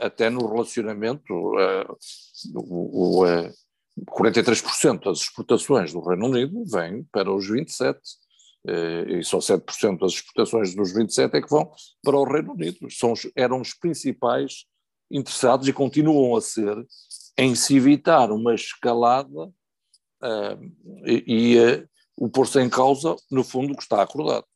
até 0.00 0.30
no 0.30 0.46
relacionamento, 0.46 1.32
o, 2.54 3.22
o, 3.22 3.50
43% 4.10 5.04
das 5.04 5.20
exportações 5.20 5.92
do 5.92 6.00
Reino 6.00 6.26
Unido 6.26 6.64
vêm 6.66 7.04
para 7.10 7.32
os 7.32 7.48
27, 7.48 7.98
e 9.08 9.22
só 9.22 9.38
7% 9.38 9.98
das 10.00 10.12
exportações 10.12 10.74
dos 10.74 10.92
27 10.92 11.36
é 11.36 11.40
que 11.40 11.48
vão 11.48 11.70
para 12.02 12.16
o 12.16 12.24
Reino 12.24 12.52
Unido. 12.52 12.90
São, 12.90 13.14
eram 13.34 13.60
os 13.60 13.72
principais 13.74 14.66
interessados 15.10 15.68
e 15.68 15.72
continuam 15.72 16.36
a 16.36 16.40
ser 16.40 16.76
em 17.38 17.54
se 17.54 17.76
evitar 17.76 18.30
uma 18.30 18.54
escalada 18.54 19.44
uh, 20.22 21.06
e, 21.06 21.24
e 21.26 21.58
uh, 21.58 21.88
o 22.16 22.28
pôr-se 22.28 22.60
em 22.60 22.68
causa, 22.68 23.14
no 23.30 23.44
fundo, 23.44 23.72
o 23.72 23.76
que 23.76 23.82
está 23.82 24.02
acordado. 24.02 24.46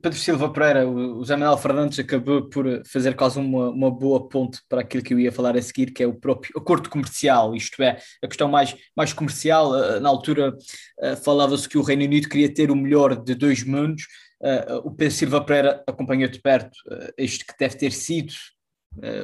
Pedro 0.00 0.18
Silva 0.18 0.50
Pereira, 0.50 0.88
o 0.88 1.18
José 1.18 1.36
Manuel 1.36 1.58
Fernandes 1.58 1.98
acabou 1.98 2.48
por 2.48 2.82
fazer 2.86 3.14
quase 3.14 3.38
uma, 3.38 3.68
uma 3.68 3.90
boa 3.90 4.26
ponte 4.26 4.58
para 4.66 4.80
aquilo 4.80 5.02
que 5.02 5.12
eu 5.12 5.20
ia 5.20 5.30
falar 5.30 5.54
a 5.54 5.60
seguir, 5.60 5.92
que 5.92 6.02
é 6.02 6.06
o 6.06 6.14
próprio 6.14 6.58
acordo 6.58 6.88
comercial, 6.88 7.54
isto 7.54 7.82
é, 7.82 7.98
a 8.22 8.26
questão 8.26 8.48
mais, 8.48 8.74
mais 8.96 9.12
comercial. 9.12 9.76
Eh, 9.76 10.00
na 10.00 10.08
altura 10.08 10.56
eh, 11.00 11.14
falava-se 11.16 11.68
que 11.68 11.76
o 11.76 11.82
Reino 11.82 12.04
Unido 12.04 12.26
queria 12.26 12.52
ter 12.52 12.70
o 12.70 12.76
melhor 12.76 13.14
de 13.14 13.34
dois 13.34 13.62
mundos. 13.62 14.06
Eh, 14.42 14.80
o 14.82 14.90
Pedro 14.92 15.14
Silva 15.14 15.44
Pereira 15.44 15.84
acompanhou 15.86 16.30
de 16.30 16.40
perto 16.40 16.78
este 17.18 17.44
que 17.44 17.52
deve 17.58 17.76
ter 17.76 17.92
sido 17.92 18.32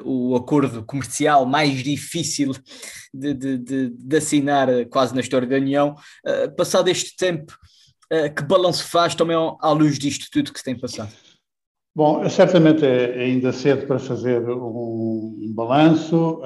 o 0.04 0.36
acordo 0.36 0.84
comercial 0.84 1.44
mais 1.44 1.82
difícil 1.82 2.52
de, 3.12 3.34
de, 3.34 3.58
de, 3.58 3.90
de 3.90 4.16
assinar 4.16 4.68
quase 4.90 5.12
na 5.12 5.20
história 5.20 5.48
da 5.48 5.56
União. 5.56 5.96
Passado 6.56 6.86
este 6.86 7.16
tempo, 7.16 7.52
que 8.34 8.42
balanço 8.44 8.88
faz 8.88 9.14
também 9.14 9.36
à 9.36 9.70
luz 9.72 9.98
disto 9.98 10.30
tudo 10.30 10.52
que 10.52 10.58
se 10.58 10.64
tem 10.64 10.78
passado? 10.78 11.12
Bom, 11.94 12.28
certamente 12.28 12.84
é 12.84 13.22
ainda 13.22 13.52
cedo 13.52 13.86
para 13.86 13.98
fazer 13.98 14.48
um, 14.48 15.52
balanço. 15.54 16.42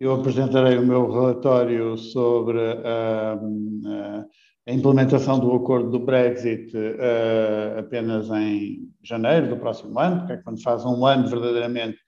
eu 0.00 0.14
apresentarei 0.14 0.76
o 0.76 0.86
meu 0.86 1.10
relatório 1.10 1.96
sobre 1.96 2.58
a 4.66 4.72
implementação 4.72 5.38
do 5.38 5.54
acordo 5.54 5.90
do 5.90 5.98
Brexit 5.98 6.74
uh, 6.74 7.78
apenas 7.78 8.30
em 8.30 8.88
janeiro 9.02 9.48
do 9.48 9.58
próximo 9.58 9.98
ano, 9.98 10.26
que 10.26 10.32
é 10.32 10.36
quando 10.38 10.62
faz 10.62 10.84
um 10.86 11.04
ano 11.04 11.28
verdadeiramente 11.28 11.98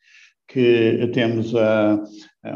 que 0.48 1.10
temos 1.12 1.52
uh, 1.52 2.02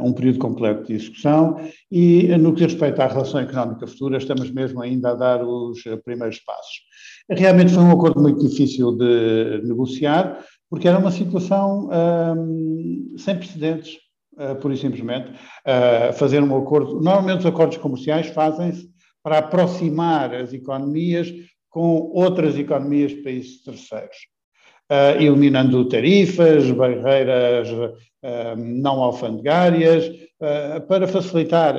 um 0.03 0.13
período 0.13 0.39
completo 0.39 0.87
de 0.87 0.97
discussão 0.97 1.61
e, 1.91 2.29
no 2.39 2.53
que 2.53 2.65
diz 2.65 2.73
respeito 2.73 3.01
à 3.01 3.07
relação 3.07 3.41
económica 3.41 3.87
futura, 3.87 4.19
estamos 4.19 4.51
mesmo 4.51 4.81
ainda 4.81 5.11
a 5.11 5.15
dar 5.15 5.45
os 5.45 5.83
primeiros 6.05 6.39
passos. 6.41 6.83
Realmente 7.29 7.73
foi 7.73 7.83
um 7.83 7.91
acordo 7.91 8.21
muito 8.21 8.47
difícil 8.47 8.97
de 8.97 9.63
negociar, 9.65 10.45
porque 10.69 10.87
era 10.87 10.99
uma 10.99 11.11
situação 11.11 11.89
um, 11.91 13.15
sem 13.19 13.37
precedentes, 13.37 13.99
uh, 14.35 14.55
pura 14.57 14.75
e 14.75 14.77
simplesmente. 14.77 15.31
Uh, 15.31 16.13
fazer 16.13 16.43
um 16.43 16.57
acordo. 16.57 17.01
Normalmente, 17.01 17.41
os 17.41 17.47
acordos 17.47 17.77
comerciais 17.77 18.29
fazem-se 18.29 18.89
para 19.23 19.39
aproximar 19.39 20.35
as 20.35 20.53
economias 20.53 21.33
com 21.69 22.11
outras 22.15 22.57
economias 22.57 23.11
de 23.11 23.23
países 23.23 23.63
terceiros 23.63 24.17
uh, 24.91 25.21
eliminando 25.21 25.89
tarifas, 25.89 26.71
barreiras 26.73 27.71
uh, 27.71 28.57
não 28.57 29.03
alfandegárias, 29.03 30.07
uh, 30.07 30.81
para 30.87 31.07
facilitar 31.07 31.77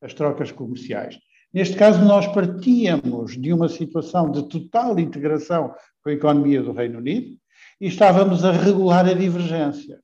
as 0.00 0.14
trocas 0.14 0.52
comerciais. 0.52 1.18
Neste 1.52 1.76
caso, 1.76 2.04
nós 2.04 2.26
partíamos 2.28 3.40
de 3.40 3.52
uma 3.52 3.68
situação 3.68 4.30
de 4.30 4.48
total 4.48 4.98
integração 4.98 5.72
com 6.02 6.10
a 6.10 6.12
economia 6.12 6.62
do 6.62 6.72
Reino 6.72 6.98
Unido 6.98 7.36
e 7.80 7.86
estávamos 7.86 8.44
a 8.44 8.52
regular 8.52 9.06
a 9.06 9.14
divergência, 9.14 9.98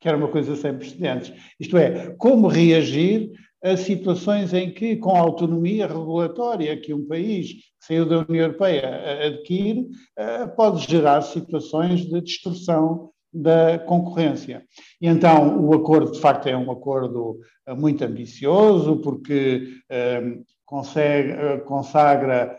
que 0.00 0.08
era 0.08 0.16
uma 0.16 0.28
coisa 0.28 0.56
sem 0.56 0.76
precedentes. 0.76 1.32
Isto 1.58 1.76
é, 1.76 2.14
como 2.18 2.46
reagir 2.46 3.30
a 3.62 3.76
situações 3.76 4.54
em 4.54 4.72
que, 4.72 4.96
com 4.96 5.14
a 5.14 5.20
autonomia 5.20 5.86
regulatória 5.86 6.76
que 6.80 6.94
um 6.94 7.06
país 7.06 7.52
que 7.52 7.86
saiu 7.86 8.06
da 8.06 8.18
União 8.18 8.46
Europeia 8.46 9.26
adquire, 9.26 9.88
eh, 10.16 10.46
pode 10.46 10.90
gerar 10.90 11.20
situações 11.22 12.06
de 12.06 12.20
distorção 12.20 13.10
da 13.32 13.78
concorrência. 13.78 14.64
E 15.00 15.06
então 15.06 15.64
o 15.64 15.74
acordo, 15.74 16.12
de 16.12 16.20
facto, 16.20 16.46
é 16.48 16.56
um 16.56 16.70
acordo 16.70 17.38
eh, 17.66 17.74
muito 17.74 18.02
ambicioso, 18.02 18.96
porque 18.96 19.68
eh, 19.88 20.38
consegue, 20.64 21.60
consagra 21.64 22.58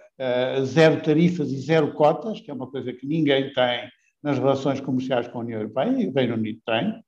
zero 0.66 1.02
tarifas 1.02 1.52
e 1.52 1.60
zero 1.60 1.94
cotas, 1.94 2.40
que 2.40 2.52
é 2.52 2.54
uma 2.54 2.70
coisa 2.70 2.94
que 2.94 3.08
ninguém 3.08 3.52
tem 3.54 3.90
nas 4.22 4.38
relações 4.38 4.80
comerciais 4.80 5.28
com 5.28 5.40
a 5.40 5.42
União 5.42 5.60
Europeia, 5.60 5.90
e 5.98 6.08
o 6.08 6.14
Reino 6.14 6.36
Unido 6.36 6.60
tem. 6.64 7.02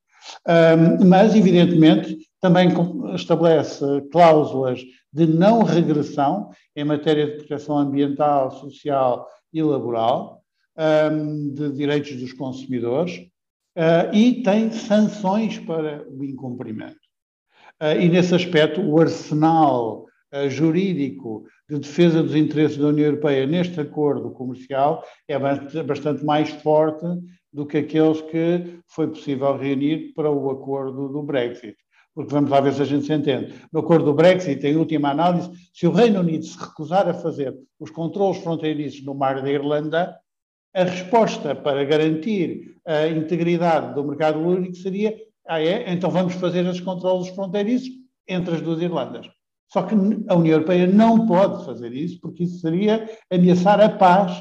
Mas, 1.06 1.36
evidentemente, 1.36 2.18
também 2.42 2.70
estabelece 3.16 3.84
cláusulas 4.12 4.82
de 5.12 5.26
não 5.26 5.64
regressão 5.64 6.50
em 6.76 6.84
matéria 6.84 7.26
de 7.26 7.38
proteção 7.38 7.78
ambiental, 7.78 8.52
social 8.52 9.28
e 9.54 9.62
laboral, 9.62 10.42
de 11.54 11.72
direitos 11.72 12.16
dos 12.16 12.34
consumidores, 12.34 13.28
ah, 13.76 14.12
e 14.14 14.44
tem 14.44 14.72
sanções 14.72 15.58
para 15.60 16.06
o 16.08 16.24
incumprimento. 16.24 17.00
Ah, 17.80 17.96
e 17.96 18.08
nesse 18.08 18.36
aspecto, 18.36 18.82
o 18.82 19.00
arsenal 19.00 20.06
ah, 20.32 20.48
jurídico 20.48 21.46
de 21.68 21.80
defesa 21.80 22.22
dos 22.22 22.36
interesses 22.36 22.78
da 22.78 22.88
União 22.88 23.08
Europeia 23.08 23.48
neste 23.48 23.80
acordo 23.80 24.30
comercial 24.32 25.04
é 25.28 25.40
bastante 25.84 26.24
mais 26.24 26.50
forte 26.50 27.06
do 27.54 27.66
que 27.66 27.78
aqueles 27.78 28.22
que 28.22 28.80
foi 28.88 29.08
possível 29.08 29.56
reunir 29.56 30.14
para 30.16 30.32
o 30.32 30.50
acordo 30.50 31.08
do 31.08 31.22
Brexit 31.22 31.78
porque 32.14 32.34
vamos 32.34 32.50
lá 32.50 32.62
ver 32.62 32.74
se 32.74 32.82
a 32.82 32.86
gente 32.86 33.06
se 33.06 33.14
entende. 33.14 33.54
No 33.72 33.80
acordo 33.80 34.06
do 34.06 34.14
Brexit, 34.14 34.66
em 34.66 34.76
última 34.76 35.10
análise, 35.10 35.50
se 35.74 35.88
o 35.88 35.92
Reino 35.92 36.20
Unido 36.20 36.46
se 36.46 36.58
recusar 36.58 37.08
a 37.10 37.14
fazer 37.14 37.56
os 37.80 37.90
controles 37.90 38.38
fronteiriços 38.38 39.04
no 39.04 39.16
mar 39.16 39.42
da 39.42 39.50
Irlanda, 39.50 40.16
a 40.76 40.84
resposta 40.84 41.56
para 41.56 41.84
garantir 41.84 42.78
a 42.86 43.08
integridade 43.08 43.96
do 43.96 44.04
mercado 44.04 44.40
único 44.40 44.76
seria: 44.76 45.16
ah, 45.48 45.62
é? 45.62 45.92
Então 45.92 46.10
vamos 46.12 46.36
fazer 46.36 46.66
os 46.66 46.80
controles 46.80 47.30
fronteiriços 47.30 47.90
entre 48.28 48.56
as 48.56 48.62
duas 48.62 48.82
Irlandas. 48.82 49.28
Só 49.72 49.82
que 49.82 49.96
a 49.96 50.36
União 50.36 50.54
Europeia 50.54 50.86
não 50.86 51.26
pode 51.26 51.66
fazer 51.66 51.92
isso, 51.94 52.20
porque 52.22 52.44
isso 52.44 52.60
seria 52.60 53.10
ameaçar 53.32 53.82
a 53.82 53.90
paz 53.90 54.40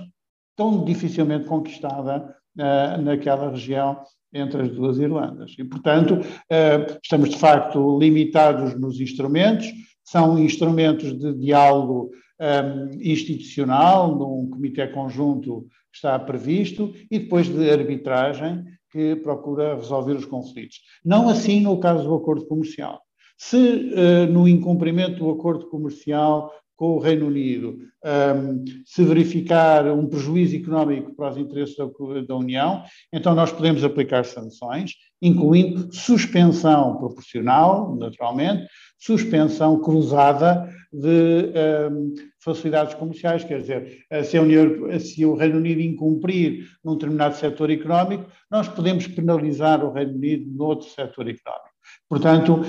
tão 0.55 0.85
dificilmente 0.85 1.47
conquistada 1.47 2.35
naquela 2.55 3.51
região 3.51 4.03
entre 4.33 4.63
as 4.63 4.71
duas 4.71 4.99
Irlandas. 4.99 5.55
E, 5.59 5.65
portanto, 5.65 6.15
uh, 6.15 6.99
estamos 7.03 7.31
de 7.31 7.39
facto 7.39 7.99
limitados 7.99 8.79
nos 8.79 9.01
instrumentos, 9.01 9.67
são 10.05 10.39
instrumentos 10.39 11.19
de 11.19 11.35
diálogo 11.35 12.11
um, 12.41 12.45
eh, 12.45 12.91
institucional, 13.03 14.17
num 14.17 14.51
comitê 14.51 14.89
conjunto 14.89 15.69
que 15.93 15.97
está 15.97 16.19
previsto, 16.19 16.93
e 17.09 17.21
depois 17.21 17.49
de 17.49 17.71
arbitragem 17.71 18.65
que 18.91 19.15
procura 19.17 19.77
resolver 19.77 20.15
os 20.15 20.25
conflitos. 20.25 20.81
Não 21.05 21.29
assim 21.29 21.61
no 21.61 21.79
caso 21.79 22.05
do 22.05 22.15
acordo 22.15 22.47
comercial. 22.47 23.01
Se 23.39 23.57
uh, 23.57 24.27
no 24.31 24.49
incumprimento 24.49 25.21
do 25.21 25.31
acordo 25.31 25.69
comercial 25.69 26.53
com 26.83 26.97
o 26.97 26.99
Reino 26.99 27.29
Unido 27.29 27.79
um, 28.05 28.65
se 28.85 29.05
verificar 29.05 29.87
um 29.87 30.05
prejuízo 30.05 30.57
económico 30.57 31.15
para 31.15 31.31
os 31.31 31.39
interesses 31.39 31.77
da, 31.77 31.85
da, 32.27 32.35
União, 32.35 32.83
então 33.13 33.37
nós 33.37 33.53
podemos 33.53 33.85
aplicar 33.85 34.25
sanções, 34.25 34.95
incluindo 35.23 35.95
suspensão 35.95 36.97
proporcional, 36.97 37.95
naturalmente, 37.95 38.67
suspensão 38.99 39.81
cruzada 39.81 40.69
de 40.93 41.53
um, 41.93 42.15
facilidades 42.43 42.95
comerciais, 42.95 43.45
quer 43.45 43.61
dizer, 43.61 44.05
se, 44.25 44.37
União, 44.41 44.99
se, 44.99 45.25
o 45.25 45.37
Reino 45.37 45.59
Unido 45.59 45.81
incumprir 45.81 46.67
num 46.85 46.95
determinado 46.95 47.37
setor 47.37 47.71
económico, 47.71 48.29
nós 48.51 48.67
podemos 48.67 49.07
penalizar 49.07 49.85
o 49.85 49.93
Reino 49.93 50.15
Unido 50.15 50.51
noutro 50.53 50.89
setor 50.89 51.29
económico. 51.29 51.72
Portanto, 52.09 52.61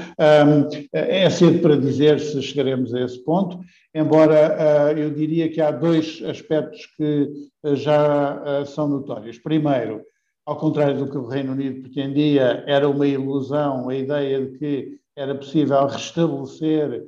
é 0.93 1.29
cedo 1.29 1.59
para 1.59 1.75
dizer 1.75 2.19
se 2.19 2.41
chegaremos 2.41 2.93
a 2.93 3.01
esse 3.01 3.23
ponto, 3.23 3.59
embora 3.93 4.55
ah, 4.57 4.93
eu 4.93 5.09
diria 5.11 5.49
que 5.49 5.61
há 5.61 5.69
dois 5.69 6.21
aspectos 6.23 6.85
que 6.97 7.29
ah, 7.63 7.75
já 7.75 8.65
são 8.65 8.87
notórios. 8.87 9.37
Primeiro, 9.39 10.01
ao 10.45 10.55
contrário 10.55 10.97
do 10.97 11.09
que 11.09 11.17
o 11.17 11.27
Reino 11.27 11.51
Unido 11.51 11.81
pretendia, 11.81 12.63
era 12.67 12.89
uma 12.89 13.07
ilusão 13.07 13.89
a 13.89 13.95
ideia 13.95 14.45
de 14.45 14.57
que 14.57 14.97
era 15.15 15.35
possível 15.35 15.85
restabelecer 15.87 17.05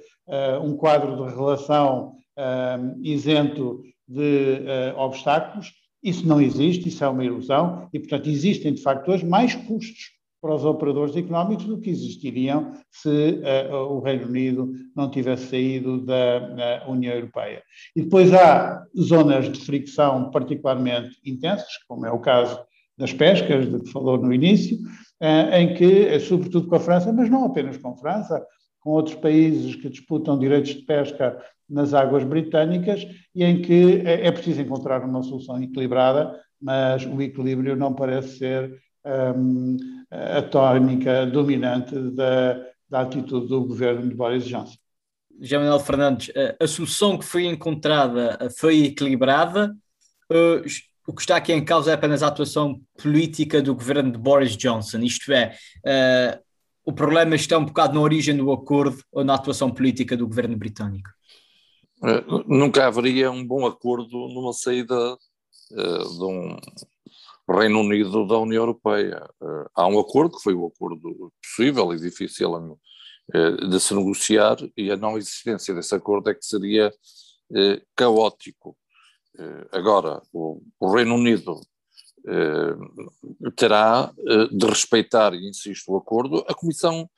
um 0.63 0.77
quadro 0.77 1.15
de 1.15 1.33
relação 1.35 2.13
isento 3.01 3.81
de 4.07 4.62
obstáculos. 4.95 5.74
Isso 6.03 6.25
não 6.27 6.39
existe, 6.39 6.88
isso 6.88 7.03
é 7.03 7.09
uma 7.09 7.25
ilusão, 7.25 7.89
e, 7.91 8.00
portanto, 8.00 8.29
existem 8.29 8.74
de 8.74 8.81
facto 8.81 9.12
hoje 9.12 9.25
mais 9.25 9.55
custos 9.55 10.14
para 10.45 10.53
os 10.53 10.63
operadores 10.63 11.17
económicos 11.17 11.65
do 11.65 11.79
que 11.79 11.89
existiriam 11.89 12.71
se 12.91 13.41
uh, 13.71 13.77
o 13.77 13.99
Reino 13.99 14.27
Unido 14.27 14.71
não 14.95 15.09
tivesse 15.09 15.47
saído 15.47 16.05
da 16.05 16.85
União 16.87 17.15
Europeia. 17.15 17.63
E 17.95 18.03
depois 18.03 18.31
há 18.31 18.85
zonas 18.95 19.51
de 19.51 19.59
fricção 19.59 20.29
particularmente 20.29 21.17
intensas, 21.25 21.79
como 21.87 22.05
é 22.05 22.11
o 22.11 22.19
caso 22.19 22.59
das 22.95 23.11
pescas, 23.11 23.67
de 23.71 23.79
que 23.79 23.91
falou 23.91 24.19
no 24.19 24.31
início, 24.31 24.77
uh, 24.77 25.55
em 25.55 25.73
que, 25.73 26.05
eh, 26.05 26.19
sobretudo 26.19 26.67
com 26.67 26.75
a 26.75 26.79
França, 26.79 27.11
mas 27.11 27.27
não 27.27 27.45
apenas 27.45 27.77
com 27.77 27.89
a 27.89 27.97
França, 27.97 28.45
com 28.81 28.91
outros 28.91 29.15
países 29.15 29.75
que 29.75 29.89
disputam 29.89 30.37
direitos 30.37 30.75
de 30.75 30.83
pesca 30.83 31.41
nas 31.67 31.95
águas 31.95 32.23
britânicas 32.23 33.03
e 33.33 33.43
em 33.43 33.63
que 33.63 34.03
é 34.05 34.31
preciso 34.31 34.61
encontrar 34.61 35.03
uma 35.03 35.23
solução 35.23 35.59
equilibrada, 35.59 36.39
mas 36.61 37.03
o 37.03 37.19
equilíbrio 37.19 37.75
não 37.75 37.95
parece 37.95 38.37
ser 38.37 38.85
um, 39.05 39.77
a 40.38 40.41
tónica 40.41 41.25
dominante 41.25 41.96
da, 42.11 42.61
da 42.89 43.01
atitude 43.01 43.48
do 43.48 43.66
governo 43.66 44.07
de 44.07 44.16
Boris 44.16 44.46
Johnson. 44.46 44.77
José 45.39 45.57
Manuel 45.57 45.79
Fernandes, 45.79 46.31
a 46.59 46.68
solução 46.68 47.18
que 47.18 47.25
foi 47.25 47.46
encontrada 47.46 48.50
foi 48.57 48.85
equilibrada. 48.85 49.75
Uh, 50.31 50.66
o 51.07 51.13
que 51.13 51.22
está 51.22 51.35
aqui 51.35 51.53
em 51.53 51.63
causa 51.63 51.92
é 51.92 51.94
apenas 51.94 52.24
a 52.24 52.27
atuação 52.27 52.81
política 52.98 53.61
do 53.61 53.75
governo 53.75 54.11
de 54.11 54.18
Boris 54.18 54.57
Johnson, 54.57 55.00
isto 55.00 55.31
é, 55.31 55.55
uh, 55.85 56.44
o 56.83 56.94
problema 56.94 57.35
está 57.35 57.57
um 57.57 57.66
bocado 57.66 57.94
na 57.94 58.01
origem 58.01 58.35
do 58.35 58.51
acordo 58.51 58.98
ou 59.11 59.24
na 59.24 59.35
atuação 59.35 59.70
política 59.72 60.16
do 60.16 60.27
governo 60.27 60.55
britânico? 60.55 61.09
Uh, 62.01 62.44
nunca 62.48 62.87
haveria 62.87 63.29
um 63.29 63.46
bom 63.46 63.66
acordo 63.66 64.27
numa 64.29 64.53
saída 64.53 64.96
de 65.70 66.24
um 66.24 66.57
Reino 67.48 67.81
Unido 67.81 68.25
da 68.25 68.38
União 68.40 68.64
Europeia. 68.64 69.29
Eh, 69.42 69.66
há 69.75 69.88
um 69.88 70.00
acordo, 70.00 70.36
que 70.36 70.44
foi 70.44 70.53
o 70.53 70.66
acordo 70.66 71.31
possível 71.44 71.94
e 71.94 72.00
difícil 72.00 72.79
eh, 73.34 73.51
de 73.68 73.79
se 73.79 73.94
negociar, 73.94 74.58
e 74.75 74.92
a 74.92 74.98
não 74.98 75.18
existência 75.18 75.74
desse 75.74 75.94
acordo 75.94 76.29
é 76.29 76.34
que 76.34 76.46
seria 76.46 76.92
eh, 77.55 77.81
caótico. 77.96 78.75
Agora, 79.70 80.22
o, 80.31 80.62
Reino 80.81 81.16
Unido 81.16 81.60
terá 83.58 84.10
de 84.50 84.66
respeitar, 84.66 85.34
insisto, 85.34 85.92
o 85.92 85.98
acordo, 85.98 86.46
a 86.48 86.53
Comissão 86.53 87.10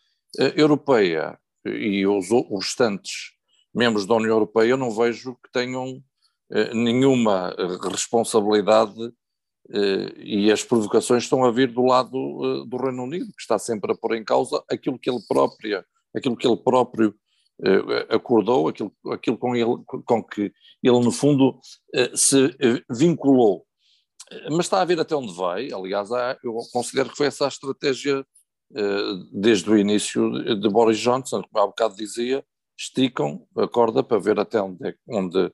Europeia 0.55 1.39
e 1.63 2.07
os, 2.07 2.29
restantes 2.59 3.33
membros 3.71 4.07
da 4.07 4.15
União 4.15 4.31
Europeia, 4.31 4.71
eu 4.71 4.77
não 4.77 4.89
vejo 4.89 5.35
que 5.43 5.51
tenham 5.51 6.01
nenhuma 6.73 7.55
responsabilidade 7.91 9.13
e 10.17 10.51
as 10.51 10.63
provocações 10.63 11.23
estão 11.23 11.43
a 11.43 11.51
vir 11.51 11.71
do 11.71 11.85
lado 11.85 12.15
eh, 12.15 12.65
do 12.67 12.77
Reino 12.77 13.03
Unido, 13.03 13.27
que 13.27 13.41
está 13.41 13.59
sempre 13.59 13.91
a 13.91 13.95
pôr 13.95 14.15
em 14.15 14.23
causa 14.23 14.63
aquilo 14.69 14.97
que 14.97 15.09
ele 15.09 15.21
próprio, 15.27 15.83
aquilo 16.15 16.37
que 16.37 16.47
ele 16.47 16.57
próprio 16.57 17.13
eh, 17.63 18.07
acordou, 18.09 18.67
aquilo, 18.67 18.93
aquilo 19.11 19.37
com, 19.37 19.55
ele, 19.55 19.77
com 20.05 20.23
que 20.23 20.51
ele, 20.83 20.99
no 20.99 21.11
fundo, 21.11 21.59
se 22.15 22.55
vinculou. 22.89 23.65
Mas 24.49 24.65
está 24.65 24.81
a 24.81 24.85
ver 24.85 24.99
até 24.99 25.15
onde 25.15 25.33
vai, 25.33 25.71
aliás, 25.71 26.09
eu 26.43 26.53
considero 26.71 27.09
que 27.09 27.15
foi 27.15 27.27
essa 27.27 27.45
a 27.45 27.47
estratégia 27.47 28.25
desde 29.31 29.69
o 29.69 29.77
início 29.77 30.29
de 30.59 30.69
Boris 30.69 30.99
Johnson, 30.99 31.41
como 31.43 31.63
há 31.63 31.67
bocado 31.67 31.95
dizia, 31.95 32.43
esticam 32.77 33.45
a 33.57 33.67
corda 33.67 34.03
para 34.03 34.19
ver 34.19 34.39
até 34.39 34.61
onde, 34.61 34.87
é, 34.87 34.95
onde, 35.09 35.51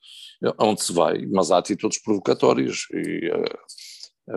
onde 0.59 0.83
se 0.83 0.91
vai, 0.91 1.25
mas 1.25 1.51
há 1.51 1.57
atitudes 1.57 2.01
provocatórias 2.01 2.85
e 2.93 3.31
eh, 3.31 3.57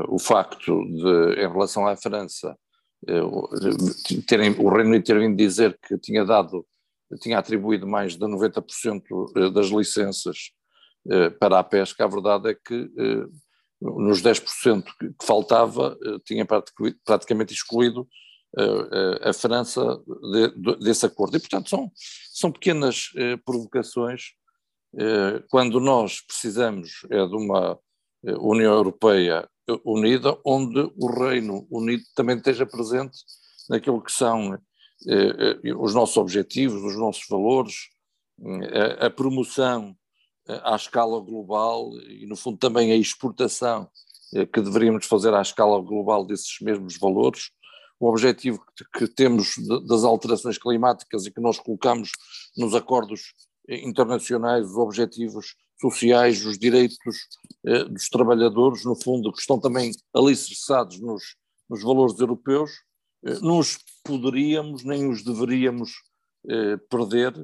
o 0.08 0.18
facto 0.18 0.84
de, 0.84 1.40
em 1.40 1.48
relação 1.48 1.86
à 1.86 1.96
França, 1.96 2.56
eh, 3.06 3.20
terem, 4.26 4.50
o 4.58 4.68
Reino 4.68 4.90
Unido 4.90 5.04
ter 5.04 5.18
vindo 5.18 5.36
dizer 5.36 5.78
que 5.86 5.98
tinha 5.98 6.24
dado, 6.24 6.66
tinha 7.20 7.38
atribuído 7.38 7.86
mais 7.86 8.16
de 8.16 8.24
90% 8.24 9.02
eh, 9.36 9.50
das 9.50 9.66
licenças 9.66 10.50
para 11.38 11.60
a 11.60 11.62
pesca, 11.62 12.04
a 12.04 12.08
verdade 12.08 12.50
é 12.50 12.54
que 12.54 12.90
nos 13.80 14.20
10% 14.20 14.82
que 14.98 15.14
faltava 15.22 15.96
tinha 16.24 16.44
praticamente 17.04 17.54
excluído 17.54 18.08
a 19.22 19.32
França 19.32 20.02
desse 20.80 21.06
acordo. 21.06 21.36
E, 21.36 21.38
portanto, 21.38 21.70
são, 21.70 21.92
são 22.32 22.50
pequenas 22.50 23.10
provocações 23.44 24.32
quando 25.48 25.78
nós 25.78 26.20
precisamos 26.26 27.06
é 27.08 27.24
de 27.24 27.36
uma 27.36 27.78
União 28.40 28.74
Europeia 28.74 29.48
unida, 29.84 30.38
onde 30.44 30.80
o 30.96 31.06
Reino 31.06 31.66
Unido 31.70 32.04
também 32.14 32.36
esteja 32.36 32.66
presente 32.66 33.18
naquilo 33.68 34.02
que 34.02 34.12
são 34.12 34.54
eh, 35.06 35.58
eh, 35.64 35.74
os 35.74 35.94
nossos 35.94 36.16
objetivos, 36.16 36.82
os 36.82 36.96
nossos 36.96 37.26
valores, 37.28 37.88
eh, 38.72 39.06
a, 39.06 39.10
promoção 39.10 39.96
à 40.62 40.76
escala 40.76 41.20
global 41.20 41.90
e, 42.08 42.26
no 42.26 42.36
fundo, 42.36 42.56
também 42.56 42.92
a 42.92 42.96
exportação 42.96 43.88
que 44.52 44.60
deveríamos 44.60 45.06
fazer 45.06 45.32
à 45.34 45.40
escala 45.40 45.80
global 45.80 46.24
desses 46.24 46.60
mesmos 46.60 46.98
valores. 46.98 47.50
O 47.98 48.08
objetivo 48.08 48.62
que, 48.96 49.08
temos 49.08 49.54
das 49.86 50.04
alterações 50.04 50.58
climáticas 50.58 51.26
e 51.26 51.32
que 51.32 51.40
nós 51.40 51.58
colocamos 51.58 52.10
nos 52.56 52.74
acordos 52.74 53.32
internacionais, 53.68 54.66
os 54.66 54.76
objetivos 54.76 55.54
sociais, 55.80 56.44
os 56.44 56.58
direitos 56.58 57.16
eh, 57.64 57.84
dos 57.84 58.08
trabalhadores, 58.08 58.84
no 58.84 58.94
fundo, 58.94 59.32
que 59.32 59.40
estão 59.40 59.60
também 59.60 59.92
alicerçados 60.14 61.00
nos, 61.00 61.36
nos 61.68 61.82
valores 61.82 62.18
europeus, 62.18 62.70
eh, 63.24 63.38
não 63.40 63.58
os 63.58 63.78
poderíamos 64.04 64.84
nem 64.84 65.08
os 65.08 65.22
deveríamos 65.22 65.92
eh, 66.48 66.76
perder. 66.88 67.34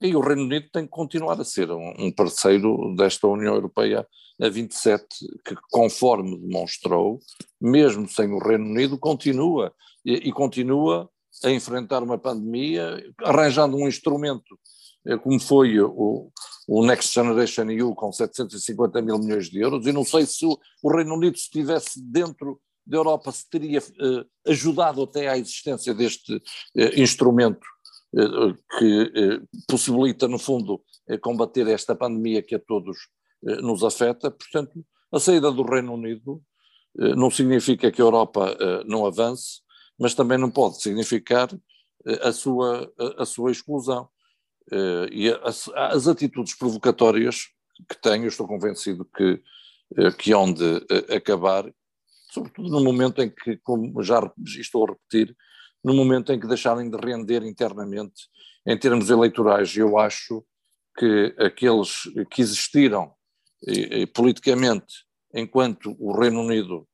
E 0.00 0.14
o 0.14 0.20
Reino 0.20 0.42
Unido 0.42 0.68
tem 0.72 0.84
que 0.84 0.90
continuar 0.90 1.40
a 1.40 1.44
ser 1.44 1.70
um, 1.70 1.94
um 1.98 2.12
parceiro 2.12 2.94
desta 2.96 3.26
União 3.26 3.54
Europeia 3.54 4.06
a 4.40 4.48
27, 4.48 5.06
que, 5.44 5.54
conforme 5.70 6.36
demonstrou, 6.38 7.20
mesmo 7.60 8.08
sem 8.08 8.32
o 8.32 8.38
Reino 8.38 8.64
Unido, 8.64 8.98
continua 8.98 9.72
e, 10.04 10.28
e 10.28 10.32
continua 10.32 11.08
a 11.42 11.50
enfrentar 11.50 12.02
uma 12.02 12.18
pandemia, 12.18 13.02
arranjando 13.24 13.76
um 13.76 13.88
instrumento 13.88 14.58
eh, 15.06 15.16
como 15.16 15.38
foi 15.38 15.80
o, 15.80 16.30
o 16.66 16.84
Next 16.84 17.12
Generation 17.12 17.70
EU 17.70 17.94
com 17.94 18.12
750 18.12 19.02
mil 19.02 19.18
milhões 19.18 19.48
de 19.50 19.60
euros, 19.60 19.86
e 19.86 19.92
não 19.92 20.04
sei 20.04 20.26
se 20.26 20.46
o, 20.46 20.58
Reino 20.88 21.14
Unido 21.14 21.36
estivesse 21.36 22.00
dentro 22.00 22.60
da 22.86 22.98
Europa 22.98 23.32
se 23.32 23.48
teria 23.48 23.78
eh, 23.78 24.24
ajudado 24.46 25.02
até 25.02 25.28
à 25.28 25.38
existência 25.38 25.94
deste 25.94 26.42
eh, 26.76 27.00
instrumento 27.00 27.66
eh, 28.16 28.54
que 28.78 29.12
eh, 29.16 29.40
possibilita, 29.66 30.28
no 30.28 30.38
fundo, 30.38 30.80
eh, 31.08 31.18
combater 31.18 31.66
esta 31.66 31.96
pandemia 31.96 32.42
que 32.42 32.54
a 32.54 32.60
todos 32.60 32.96
nos 33.62 33.84
afeta. 33.84 34.30
Portanto, 34.30 34.82
a 35.12 35.20
saída 35.20 35.52
do 35.52 35.62
Reino 35.64 35.92
Unido 35.92 36.40
não 36.96 37.30
significa 37.30 37.92
que 37.92 38.00
a 38.00 38.04
Europa 38.04 38.56
não 38.86 39.04
avance, 39.04 39.60
mas 39.98 40.14
também 40.14 40.38
não 40.38 40.50
pode 40.50 40.80
significar 40.80 41.50
a 42.22 42.32
sua, 42.32 42.90
a 43.18 43.26
sua 43.26 43.50
exclusão. 43.50 44.08
E 45.10 45.28
as, 45.42 45.68
as 45.74 46.08
atitudes 46.08 46.54
provocatórias 46.54 47.48
que 47.88 48.00
tenho, 48.00 48.26
estou 48.26 48.46
convencido 48.46 49.04
que, 49.04 49.42
que 50.18 50.32
hão 50.32 50.52
de 50.52 50.86
acabar, 51.14 51.70
sobretudo 52.32 52.70
no 52.70 52.82
momento 52.82 53.20
em 53.22 53.28
que, 53.28 53.56
como 53.58 54.02
já 54.02 54.20
estou 54.58 54.84
a 54.84 54.92
repetir, 54.92 55.36
no 55.84 55.92
momento 55.92 56.32
em 56.32 56.40
que 56.40 56.46
deixarem 56.46 56.88
de 56.88 56.96
render 56.96 57.42
internamente 57.42 58.22
em 58.66 58.78
termos 58.78 59.10
eleitorais. 59.10 59.76
Eu 59.76 59.98
acho 59.98 60.42
que 60.96 61.34
aqueles 61.38 62.04
que 62.30 62.40
existiram 62.40 63.12
e, 63.66 64.02
e, 64.02 64.06
politicamente 64.06 65.04
enquanto 65.34 65.96
o 65.98 66.18
Reino 66.18 66.40
Unido 66.40 66.86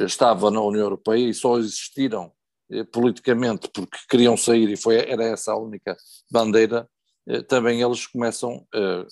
estava 0.00 0.50
na 0.50 0.60
União 0.60 0.82
Europeia 0.82 1.28
e 1.28 1.34
só 1.34 1.58
existiram 1.58 2.32
eh, 2.70 2.82
politicamente 2.84 3.68
porque 3.72 3.96
queriam 4.08 4.36
sair 4.36 4.68
e 4.68 4.76
foi, 4.76 4.96
era 4.96 5.24
essa 5.24 5.52
a 5.52 5.56
única 5.56 5.96
bandeira, 6.30 6.80
eh, 6.80 6.93
também 7.48 7.80
eles 7.82 8.06
começam 8.06 8.66
eh, 8.74 9.06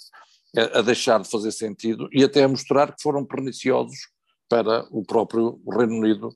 a 0.79 0.83
deixar 0.83 1.21
de 1.21 1.31
fazer 1.31 1.51
sentido 1.51 2.09
e 2.13 2.23
até 2.23 2.45
a 2.45 2.49
mostrar 2.49 2.95
que 2.95 3.03
foram 3.03 3.25
perniciosos 3.25 4.09
para 4.49 4.87
o 4.91 5.05
próprio 5.05 5.61
Reino 5.67 5.97
Unido 5.97 6.29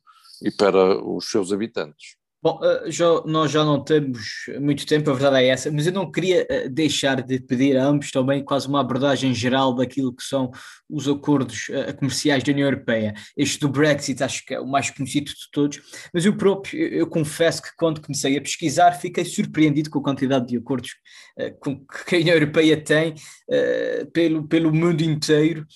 e 0.42 0.50
para 0.50 0.98
os 1.04 1.30
seus 1.30 1.52
habitantes. 1.52 2.16
Bom, 2.46 2.60
eh, 2.62 2.92
já, 2.92 3.06
nós 3.24 3.50
já 3.50 3.64
não 3.64 3.82
temos 3.82 4.44
muito 4.60 4.86
tempo, 4.86 5.10
a 5.10 5.14
verdade 5.14 5.38
é 5.38 5.48
essa, 5.48 5.68
mas 5.68 5.84
eu 5.84 5.92
não 5.92 6.08
queria 6.08 6.46
eh, 6.48 6.68
deixar 6.68 7.20
de 7.20 7.40
pedir 7.40 7.76
a 7.76 7.84
ambos 7.84 8.12
também 8.12 8.44
quase 8.44 8.68
uma 8.68 8.78
abordagem 8.80 9.34
geral 9.34 9.74
daquilo 9.74 10.14
que 10.14 10.22
são 10.22 10.52
os 10.88 11.08
acordos 11.08 11.68
eh, 11.70 11.92
comerciais 11.94 12.44
da 12.44 12.52
União 12.52 12.68
Europeia. 12.68 13.14
Este 13.36 13.58
do 13.58 13.68
Brexit 13.68 14.22
acho 14.22 14.46
que 14.46 14.54
é 14.54 14.60
o 14.60 14.66
mais 14.68 14.90
conhecido 14.90 15.32
de 15.32 15.50
todos, 15.50 15.80
mas 16.14 16.24
eu 16.24 16.36
próprio, 16.36 16.80
eu 16.86 17.08
confesso 17.08 17.60
que 17.60 17.70
quando 17.76 18.00
comecei 18.00 18.38
a 18.38 18.40
pesquisar 18.40 18.92
fiquei 18.92 19.24
surpreendido 19.24 19.90
com 19.90 19.98
a 19.98 20.04
quantidade 20.04 20.46
de 20.46 20.56
acordos 20.56 20.94
que 22.06 22.14
a 22.14 22.18
União 22.20 22.34
Europeia 22.34 22.80
tem 22.80 23.14
pelo, 24.12 24.46
pelo 24.46 24.72
mundo 24.72 25.02
inteiro. 25.02 25.66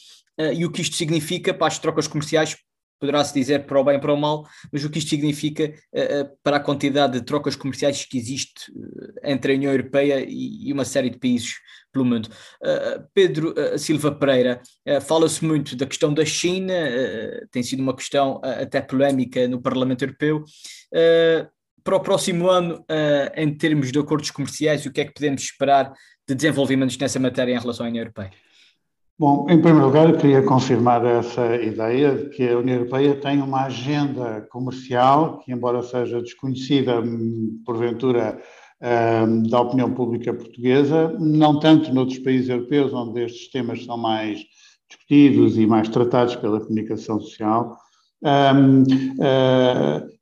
E 0.55 0.65
o 0.65 0.71
que 0.71 0.81
isto 0.81 0.97
significa 0.97 1.53
para 1.53 1.67
as 1.67 1.79
trocas 1.79 2.07
comerciais 2.07 2.57
poderá-se 3.01 3.33
dizer 3.33 3.65
para 3.65 3.81
o 3.81 3.85
bem 3.85 3.97
e 3.97 4.01
para 4.01 4.13
o 4.13 4.17
mal, 4.17 4.47
mas 4.71 4.85
o 4.85 4.91
que 4.91 4.99
isto 4.99 5.09
significa 5.09 5.73
uh, 5.93 6.37
para 6.45 6.59
a 6.59 6.61
quantidade 6.61 7.19
de 7.19 7.25
trocas 7.25 7.57
comerciais 7.57 8.05
que 8.05 8.19
existe 8.19 8.71
uh, 8.71 9.13
entre 9.25 9.53
a 9.53 9.57
União 9.57 9.73
Europeia 9.73 10.21
e, 10.21 10.69
e, 10.69 10.73
uma 10.73 10.85
série 10.85 11.09
de 11.09 11.19
países 11.19 11.55
pelo 11.91 12.05
mundo. 12.05 12.29
Uh, 12.63 13.09
Pedro 13.15 13.55
Silva 13.79 14.13
Pereira, 14.13 14.61
fala-se 15.03 15.45
muito 15.45 15.75
da 15.75 15.87
questão 15.87 16.13
da 16.13 16.25
China, 16.25 16.75
tem 17.51 17.63
sido 17.63 17.81
uma 17.81 17.97
questão 17.97 18.41
até 18.45 18.81
polémica 18.81 19.49
no 19.49 19.61
Parlamento 19.61 20.03
Europeu. 20.03 20.45
para 21.83 21.97
o 21.97 22.01
próximo 22.01 22.49
ano, 22.49 22.85
em 23.35 23.57
termos 23.57 23.91
de 23.91 23.99
acordos 23.99 24.31
comerciais, 24.31 24.85
o 24.85 24.93
que 24.93 25.01
é 25.01 25.05
que 25.05 25.15
podemos 25.15 25.43
esperar 25.43 25.93
de 26.29 26.35
desenvolvimentos 26.35 26.99
nessa 26.99 27.19
matéria 27.19 27.55
em 27.55 27.59
relação 27.59 27.87
à 27.87 27.89
União 27.89 28.03
Europeia? 28.03 28.31
Bom, 29.21 29.45
em 29.51 29.61
primeiro 29.61 29.85
lugar, 29.85 30.09
eu 30.09 30.17
queria 30.17 30.43
confirmar 30.43 31.05
essa 31.05 31.55
ideia 31.57 32.15
de 32.15 32.31
que 32.31 32.49
a 32.49 32.57
União 32.57 32.77
Europeia 32.79 33.15
tem 33.15 33.43
uma 33.43 33.65
agenda 33.67 34.49
comercial 34.51 35.41
que, 35.41 35.53
embora 35.53 35.83
seja 35.83 36.23
desconhecida, 36.23 37.03
hum, 37.03 37.61
porventura, 37.67 38.41
hum, 39.29 39.43
da 39.43 39.61
opinião 39.61 39.93
pública 39.93 40.33
portuguesa, 40.33 41.15
não 41.21 41.61
tanto 41.61 41.93
noutros 41.93 42.19
países 42.21 42.49
europeus, 42.49 42.95
onde 42.95 43.21
estes 43.21 43.51
temas 43.51 43.85
são 43.85 43.99
mais 43.99 44.41
discutidos 44.89 45.59
e 45.59 45.67
mais 45.67 45.91
tratados 45.91 46.35
pela 46.37 46.59
comunicação 46.59 47.21
social, 47.21 47.77
hum, 48.25 48.85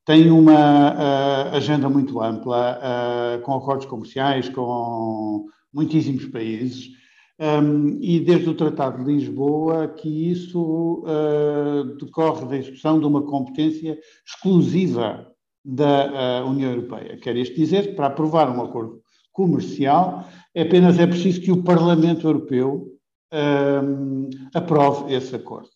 tem 0.04 0.28
uma 0.28 1.52
agenda 1.52 1.88
muito 1.88 2.20
ampla, 2.20 3.40
com 3.44 3.54
acordos 3.54 3.86
comerciais 3.86 4.48
com 4.48 5.46
muitíssimos 5.72 6.26
países 6.26 6.97
um, 7.38 7.98
e 8.00 8.20
desde 8.20 8.48
o 8.50 8.54
Tratado 8.54 9.04
de 9.04 9.12
Lisboa 9.12 9.88
que 9.88 10.30
isso 10.30 11.04
uh, 11.04 11.96
decorre 11.96 12.46
da 12.46 12.56
execução 12.56 12.98
de 12.98 13.06
uma 13.06 13.22
competência 13.22 13.98
exclusiva 14.26 15.26
da 15.64 16.42
uh, 16.42 16.48
União 16.48 16.70
Europeia. 16.70 17.16
Quer 17.18 17.36
isto 17.36 17.54
dizer 17.54 17.94
para 17.94 18.06
aprovar 18.06 18.50
um 18.50 18.62
acordo 18.62 19.00
comercial 19.32 20.24
apenas 20.56 20.98
é 20.98 21.06
preciso 21.06 21.40
que 21.40 21.52
o 21.52 21.62
Parlamento 21.62 22.26
Europeu 22.26 22.98
um, 23.32 24.28
aprove 24.54 25.14
esse 25.14 25.36
acordo. 25.36 25.68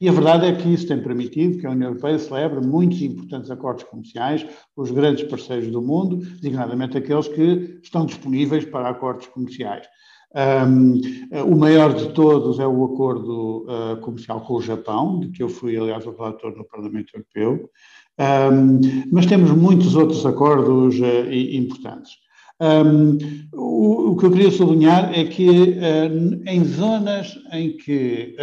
E 0.00 0.08
a 0.08 0.12
verdade 0.12 0.46
é 0.46 0.54
que 0.54 0.68
isso 0.72 0.88
tem 0.88 1.00
permitido 1.00 1.58
que 1.58 1.66
a 1.66 1.70
União 1.70 1.90
Europeia 1.90 2.18
celebre 2.18 2.60
muitos 2.60 3.00
importantes 3.02 3.50
acordos 3.50 3.84
comerciais 3.84 4.44
com 4.74 4.82
os 4.82 4.90
grandes 4.90 5.24
parceiros 5.28 5.70
do 5.70 5.80
mundo, 5.80 6.16
designadamente 6.16 6.98
aqueles 6.98 7.28
que 7.28 7.78
estão 7.82 8.04
disponíveis 8.06 8.64
para 8.64 8.88
acordos 8.88 9.26
comerciais. 9.28 9.86
Um, 10.34 11.00
o 11.46 11.56
maior 11.56 11.94
de 11.94 12.08
todos 12.08 12.58
é 12.58 12.66
o 12.66 12.84
acordo 12.84 13.66
uh, 13.68 13.96
comercial 14.00 14.40
com 14.40 14.54
o 14.54 14.62
Japão, 14.62 15.20
de 15.20 15.28
que 15.28 15.40
eu 15.40 15.48
fui, 15.48 15.76
aliás, 15.76 16.04
o 16.06 16.10
relator 16.10 16.56
no 16.56 16.64
Parlamento 16.64 17.14
Europeu, 17.14 17.70
um, 18.18 18.80
mas 19.12 19.26
temos 19.26 19.52
muitos 19.52 19.94
outros 19.94 20.26
acordos 20.26 20.98
uh, 20.98 21.32
importantes. 21.32 22.14
Um, 22.60 23.18
o, 23.52 24.10
o, 24.10 24.16
que 24.16 24.26
eu 24.26 24.30
queria 24.32 24.50
sublinhar 24.50 25.16
é 25.16 25.24
que 25.24 25.48
uh, 25.48 26.42
em 26.46 26.64
zonas 26.64 27.38
em 27.52 27.76
que, 27.76 28.36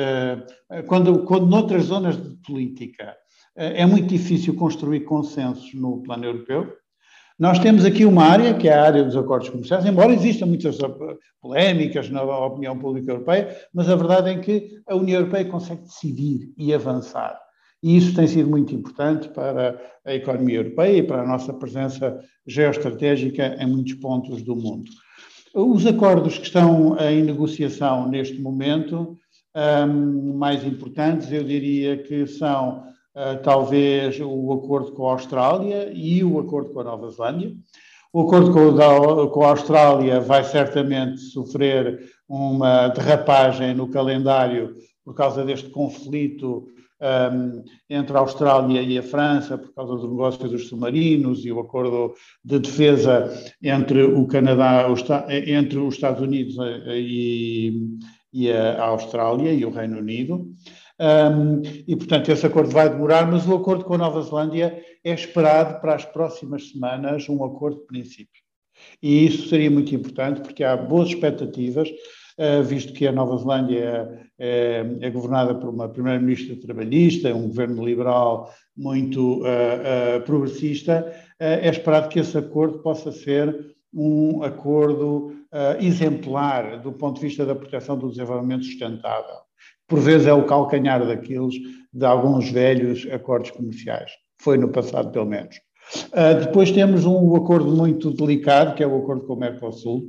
quando, 0.88 1.24
quando 1.24 1.48
noutras 1.48 1.86
zonas 1.86 2.16
de 2.16 2.38
política 2.46 3.16
é 3.56 3.86
muito 3.86 4.08
difícil 4.08 4.54
construir 4.56 5.02
consensos 5.02 5.74
no 5.74 6.02
plano 6.04 6.26
europeu, 6.26 6.74
nós 7.42 7.58
temos 7.58 7.84
aqui 7.86 8.06
uma 8.06 8.24
área, 8.24 8.54
que 8.54 8.70
é 8.70 8.74
a 8.74 8.84
área 8.84 9.04
dos 9.04 9.18
acordos 9.18 9.50
comerciais, 9.50 9.84
embora 9.84 10.14
existam 10.14 10.46
muitas 10.46 10.78
polémicas 11.42 12.08
na 12.08 12.22
opinião 12.22 12.78
pública 12.78 13.14
europeia, 13.14 13.58
mas 13.74 13.90
a 13.90 13.96
verdade 13.96 14.30
é 14.30 14.38
que 14.38 14.80
a 14.88 14.96
União 14.96 15.22
Europeia 15.22 15.46
consegue 15.46 15.82
decidir 15.82 16.54
e 16.56 16.72
avançar. 16.72 17.36
E 17.82 17.98
isso 17.98 18.14
tem 18.14 18.28
sido 18.28 18.48
muito 18.48 18.76
importante 18.76 19.28
para 19.30 19.82
a 20.06 20.14
economia 20.14 20.58
europeia 20.58 20.98
e 21.00 21.02
para 21.02 21.24
a 21.24 21.28
nossa 21.28 21.52
presença 21.52 22.20
geoestratégica 22.46 23.58
em 23.60 23.66
muitos 23.66 23.96
pontos 23.96 24.44
do 24.44 24.56
mundo. 24.56 24.92
Os 25.56 25.88
acordos 25.88 26.38
que 26.38 26.46
estão 26.46 26.96
em 27.00 27.24
negociação 27.24 28.08
neste 28.08 28.40
momento, 28.40 29.18
um, 29.90 30.38
mais 30.38 30.64
importantes, 30.64 31.32
eu 31.32 31.44
diria 31.44 31.98
que 31.98 32.28
são 32.28 32.84
talvez 33.44 34.20
o 34.20 34.54
acordo 34.54 34.94
com 34.94 35.08
a 35.08 35.14
Austrália 35.14 35.92
e 35.94 36.24
o 36.24 36.40
acordo 36.40 36.70
com 36.70 36.80
a 36.80 36.84
Nova 36.84 37.10
Zelândia. 37.10 37.54
O 38.14 38.22
acordo 38.22 38.52
com, 38.52 39.28
com 39.30 39.44
a 39.44 39.50
Austrália 39.50 40.20
vai 40.20 40.44
certamente 40.44 41.20
sofrer 41.20 42.00
uma 42.28 42.90
derrapagem 42.90 43.74
no 43.74 43.90
calendário 43.90 44.76
por 45.04 45.14
causa 45.14 45.44
deste 45.44 45.70
conflito 45.70 46.68
um, 47.02 47.64
entre 47.90 48.16
a 48.16 48.20
Austrália 48.20 48.82
e 48.82 48.98
a 48.98 49.04
França, 49.04 49.58
por 49.58 49.74
causa 49.74 49.96
do 49.96 50.10
negócio 50.10 50.48
dos 50.48 50.68
submarinos 50.68 51.44
e 51.44 51.52
o 51.52 51.60
acordo 51.60 52.14
de 52.46 52.60
defesa 52.60 53.34
entre 53.62 54.04
o 54.04 54.28
Canadá, 54.28 54.86
entre 55.30 55.80
os 55.80 55.96
Estados 55.96 56.22
Unidos 56.22 56.56
eh, 56.60 57.00
e, 57.00 57.98
e 58.32 58.52
a 58.52 58.84
Austrália 58.84 59.52
e 59.52 59.66
o 59.66 59.72
Reino 59.72 59.98
Unido. 59.98 60.48
Um, 61.02 61.64
e, 61.88 61.96
portanto, 61.96 62.30
esse 62.30 62.46
acordo 62.46 62.70
vai 62.70 62.88
demorar, 62.88 63.26
mas 63.26 63.48
o 63.48 63.56
acordo 63.56 63.84
com 63.84 63.96
a 63.96 63.98
Nova 63.98 64.22
Zelândia 64.22 64.84
é 65.04 65.12
esperado 65.12 65.82
para 65.82 65.96
as 65.96 66.06
próximas 66.06 66.70
semanas 66.70 67.28
um 67.28 67.44
acordo 67.44 67.80
de 67.80 67.88
princípio. 67.88 68.44
E 69.02 69.26
isso 69.26 69.50
seria 69.50 69.72
muito 69.72 69.96
importante, 69.96 70.42
porque 70.42 70.64
há 70.64 70.78
boas 70.78 71.10
expectativas, 71.10 71.90
uh, 71.90 72.62
visto 72.64 72.94
que 72.94 73.08
a 73.08 73.12
Nova 73.12 73.36
Zelândia 73.36 74.24
é, 74.38 74.86
é, 75.00 75.08
é 75.08 75.10
governada 75.10 75.56
por 75.56 75.70
uma 75.70 75.90
primeira-ministra 75.90 76.56
trabalhista, 76.56 77.34
um 77.34 77.48
governo 77.48 77.84
liberal 77.84 78.54
muito 78.78 79.42
uh, 79.42 80.20
uh, 80.20 80.22
progressista, 80.24 81.12
é 81.40 81.68
esperado 81.68 82.10
que 82.10 82.20
esse 82.20 82.38
acordo 82.38 82.78
possa 82.84 83.12
ser 83.12 83.74
um 83.92 84.44
acordo 84.44 85.34
exemplar 85.80 86.80
do 86.82 86.94
ponto 86.94 87.16
de 87.16 87.28
vista 87.28 87.46
da 87.46 87.56
proteção 87.56 87.98
do 87.98 88.10
desenvolvimento 88.10 88.64
sustentável 88.64 89.36
por 89.88 90.00
vezes 90.00 90.28
é 90.28 90.34
o 90.34 90.46
calcanhar 90.46 91.06
daqueles 91.06 91.56
de 91.94 92.06
alguns 92.06 92.50
velhos 92.50 93.08
acordos 93.12 93.52
comerciais. 93.52 94.12
Foi 94.42 94.58
no 94.58 94.70
passado, 94.70 95.12
pelo 95.12 95.26
menos. 95.26 95.58
Uh, 96.08 96.40
depois 96.40 96.72
temos 96.72 97.06
um 97.06 97.36
acordo 97.36 97.72
muito 97.72 98.12
delicado, 98.12 98.76
que 98.76 98.84
é 98.84 98.88
o 98.88 98.98
acordo 98.98 99.26
com 99.26 99.34
o 99.34 99.40
Mercosul, 99.40 100.04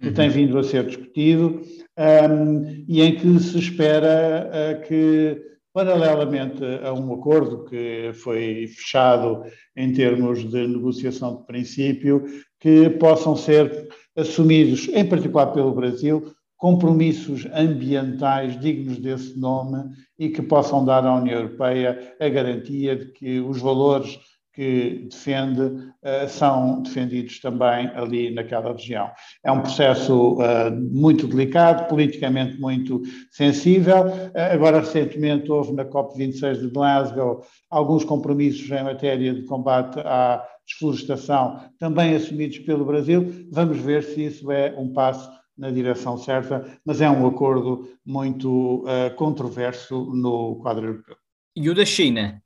que 0.00 0.08
uhum. 0.08 0.14
tem 0.14 0.28
vindo 0.28 0.58
a 0.58 0.62
ser 0.62 0.84
discutido 0.84 1.60
um, 1.98 2.84
e 2.86 3.02
em 3.02 3.16
que 3.16 3.40
se 3.40 3.58
espera 3.58 4.48
uh, 4.48 4.86
que, 4.86 5.40
paralelamente 5.72 6.62
a 6.84 6.92
um 6.92 7.12
acordo 7.14 7.64
que 7.64 8.12
foi 8.14 8.66
fechado 8.68 9.42
em 9.76 9.92
termos 9.92 10.48
de 10.48 10.66
negociação 10.68 11.36
de 11.36 11.46
princípio, 11.46 12.24
que 12.60 12.90
possam 12.90 13.34
ser 13.34 13.88
assumidos, 14.16 14.88
em 14.88 15.04
particular 15.04 15.46
pelo 15.48 15.74
Brasil, 15.74 16.32
compromissos 16.56 17.46
ambientais 17.52 18.58
dignos 18.58 18.98
desse 18.98 19.38
nome 19.38 19.90
e 20.18 20.28
que 20.28 20.42
possam 20.42 20.84
dar 20.84 21.04
à 21.04 21.14
União 21.14 21.40
Europeia 21.40 22.14
a 22.20 22.28
garantia 22.28 22.96
de 22.96 23.12
que 23.12 23.40
os 23.40 23.60
valores 23.60 24.18
que 24.56 25.06
defende 25.10 25.92
eh, 26.02 26.26
são 26.28 26.80
defendidos 26.80 27.38
também 27.40 27.88
ali 27.88 28.30
naquela 28.32 28.72
região. 28.72 29.10
É 29.44 29.52
um 29.52 29.60
processo 29.60 30.38
uh, 30.38 30.70
muito 30.90 31.28
delicado, 31.28 31.86
politicamente 31.88 32.58
muito 32.58 33.02
sensível. 33.30 34.06
Uh, 34.06 34.54
agora, 34.54 34.80
recentemente, 34.80 35.52
houve 35.52 35.74
na 35.74 35.84
COP26 35.84 36.60
de 36.62 36.70
Glasgow 36.70 37.42
alguns 37.70 38.02
compromissos 38.02 38.70
em 38.70 38.82
matéria 38.82 39.34
de 39.34 39.42
combate 39.42 40.00
à 40.00 40.42
desflorestação, 40.66 41.60
também 41.78 42.16
assumidos 42.16 42.58
pelo 42.60 42.86
Brasil. 42.86 43.46
Vamos 43.52 43.76
ver 43.76 44.02
se 44.02 44.24
isso 44.24 44.50
é 44.50 44.74
um 44.78 44.90
passo 44.90 45.30
na 45.56 45.70
direção 45.70 46.18
certa, 46.18 46.66
mas 46.84 47.00
é 47.00 47.08
um 47.08 47.26
acordo 47.26 47.88
muito 48.04 48.84
uh, 48.84 49.14
controverso 49.16 50.12
no 50.14 50.56
quadro 50.56 50.86
europeu. 50.86 51.16
E 51.54 51.70
o 51.70 51.74
da 51.74 51.84
China? 51.84 52.42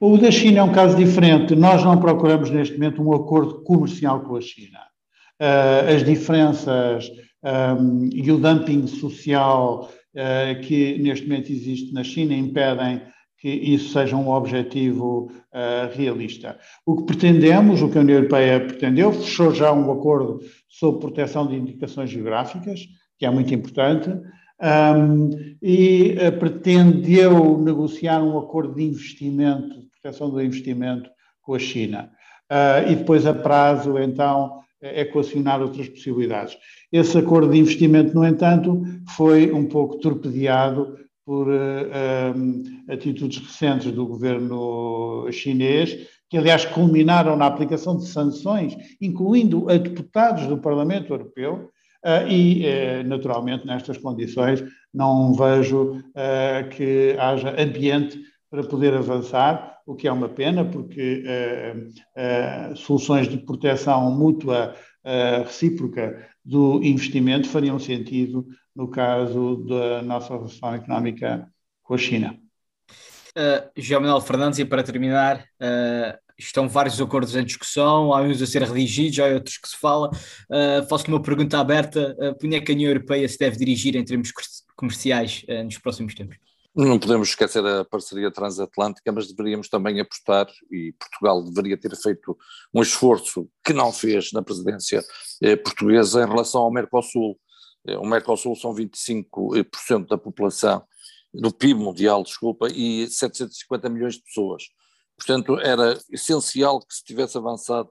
O 0.00 0.16
da 0.18 0.30
China 0.30 0.60
é 0.60 0.62
um 0.62 0.72
caso 0.72 0.96
diferente. 0.96 1.54
Nós 1.54 1.84
não 1.84 2.00
procuramos 2.00 2.50
neste 2.50 2.74
momento 2.74 3.02
um 3.02 3.14
acordo 3.14 3.62
comercial 3.62 4.20
com 4.20 4.36
a 4.36 4.40
China. 4.40 4.78
Uh, 5.40 5.94
as 5.94 6.04
diferenças 6.04 7.10
um, 7.44 8.08
e 8.12 8.32
o 8.32 8.38
dumping 8.38 8.86
social 8.86 9.90
uh, 10.14 10.60
que 10.62 10.98
neste 10.98 11.26
momento 11.28 11.52
existe 11.52 11.92
na 11.92 12.02
China 12.02 12.34
impedem 12.34 13.02
que 13.44 13.50
isso 13.50 13.92
seja 13.92 14.16
um 14.16 14.30
objetivo 14.30 15.30
uh, 15.52 15.94
realista. 15.94 16.58
O 16.86 16.96
que 16.96 17.04
pretendemos, 17.04 17.82
o 17.82 17.90
que 17.90 17.98
a 17.98 18.00
União 18.00 18.16
Europeia 18.16 18.58
pretendeu, 18.58 19.12
fechou 19.12 19.52
já 19.52 19.70
um 19.70 19.92
acordo 19.92 20.40
sobre 20.66 21.02
proteção 21.02 21.46
de 21.46 21.54
indicações 21.54 22.08
geográficas, 22.08 22.80
que 23.18 23.26
é 23.26 23.30
muito 23.30 23.52
importante, 23.52 24.08
um, 24.08 25.28
e 25.60 26.16
uh, 26.26 26.38
pretendeu 26.38 27.58
negociar 27.58 28.22
um 28.22 28.38
acordo 28.38 28.76
de 28.76 28.84
investimento, 28.84 29.78
de 29.78 29.90
proteção 30.00 30.30
do 30.30 30.40
investimento 30.40 31.10
com 31.42 31.52
a 31.52 31.58
China. 31.58 32.10
Uh, 32.50 32.92
e 32.92 32.96
depois, 32.96 33.26
a 33.26 33.34
prazo, 33.34 33.98
então, 33.98 34.60
equacionar 34.80 35.60
outras 35.60 35.86
possibilidades. 35.90 36.56
Esse 36.90 37.18
acordo 37.18 37.52
de 37.52 37.58
investimento, 37.58 38.14
no 38.14 38.26
entanto, 38.26 38.82
foi 39.14 39.52
um 39.52 39.66
pouco 39.66 39.98
torpedeado 39.98 41.03
por 41.24 41.48
uh, 41.48 42.36
um, 42.36 42.84
atitudes 42.88 43.38
recentes 43.38 43.90
do 43.90 44.06
governo 44.06 45.26
chinês, 45.32 46.06
que 46.28 46.36
aliás 46.36 46.64
culminaram 46.66 47.36
na 47.36 47.46
aplicação 47.46 47.96
de 47.96 48.06
sanções, 48.06 48.76
incluindo 49.00 49.70
a 49.70 49.76
deputados 49.76 50.46
do 50.46 50.58
Parlamento 50.58 51.12
Europeu, 51.12 51.70
uh, 52.04 52.28
e 52.28 52.64
uh, 52.66 53.08
naturalmente 53.08 53.66
nestas 53.66 53.96
condições 53.96 54.62
não 54.92 55.32
vejo 55.32 56.04
que 56.70 57.16
haja 57.18 57.60
ambiente 57.60 58.16
para 58.48 58.62
poder 58.62 58.94
avançar, 58.94 59.78
o 59.84 59.96
que 59.96 60.06
é 60.06 60.12
uma 60.12 60.28
pena, 60.28 60.64
porque 60.64 61.24
soluções 62.76 63.28
de 63.28 63.38
proteção 63.38 64.08
mútua 64.12 64.72
recíproca 65.44 66.28
do 66.44 66.82
investimento 66.82 67.48
fariam 67.48 67.78
sentido 67.78 68.46
no 68.74 68.88
caso 68.88 69.64
da 69.68 70.02
nossa 70.02 70.34
relação 70.34 70.74
económica 70.74 71.48
com 71.82 71.94
a 71.94 71.98
China. 71.98 72.38
Uh, 73.36 73.70
João 73.76 74.02
Manuel 74.02 74.20
Fernandes, 74.20 74.58
e 74.58 74.64
para 74.64 74.82
terminar, 74.82 75.44
uh, 75.60 76.18
estão 76.38 76.68
vários 76.68 77.00
acordos 77.00 77.34
em 77.36 77.44
discussão, 77.44 78.12
há 78.12 78.20
uns 78.20 78.42
a 78.42 78.46
ser 78.46 78.62
redigidos, 78.62 79.18
há 79.18 79.26
outros 79.26 79.58
que 79.58 79.68
se 79.68 79.76
fala. 79.76 80.10
Uh, 80.50 80.86
Faço-lhe 80.88 81.12
uma 81.12 81.22
pergunta 81.22 81.58
aberta: 81.58 82.14
uh, 82.18 82.36
onde 82.44 82.56
é 82.56 82.60
que 82.60 82.72
a 82.72 82.74
União 82.74 82.90
Europeia 82.90 83.28
se 83.28 83.38
deve 83.38 83.56
dirigir 83.56 83.96
em 83.96 84.04
termos 84.04 84.30
comerciais 84.76 85.44
uh, 85.48 85.64
nos 85.64 85.78
próximos 85.78 86.14
tempos? 86.14 86.36
Não 86.76 86.98
podemos 86.98 87.28
esquecer 87.28 87.64
a 87.64 87.84
parceria 87.84 88.32
transatlântica, 88.32 89.12
mas 89.12 89.28
deveríamos 89.28 89.68
também 89.68 90.00
apostar, 90.00 90.48
e 90.72 90.92
Portugal 90.98 91.40
deveria 91.40 91.78
ter 91.78 91.94
feito 91.94 92.36
um 92.74 92.82
esforço 92.82 93.48
que 93.64 93.72
não 93.72 93.92
fez 93.92 94.32
na 94.32 94.42
presidência 94.42 95.00
eh, 95.40 95.54
portuguesa 95.54 96.24
em 96.24 96.26
relação 96.26 96.62
ao 96.62 96.72
Mercosul. 96.72 97.38
Eh, 97.86 97.96
o 97.96 98.04
Mercosul 98.04 98.56
são 98.56 98.74
25% 98.74 100.08
da 100.08 100.18
população, 100.18 100.82
do 101.32 101.54
PIB 101.54 101.78
mundial, 101.78 102.24
desculpa, 102.24 102.66
e 102.68 103.06
750 103.06 103.88
milhões 103.88 104.14
de 104.14 104.24
pessoas. 104.24 104.64
Portanto, 105.16 105.56
era 105.60 105.96
essencial 106.10 106.80
que 106.80 106.92
se 106.92 107.04
tivesse 107.04 107.38
avançado 107.38 107.90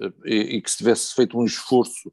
eh, 0.00 0.30
e 0.30 0.62
que 0.62 0.70
se 0.70 0.76
tivesse 0.76 1.12
feito 1.12 1.36
um 1.36 1.44
esforço 1.44 2.12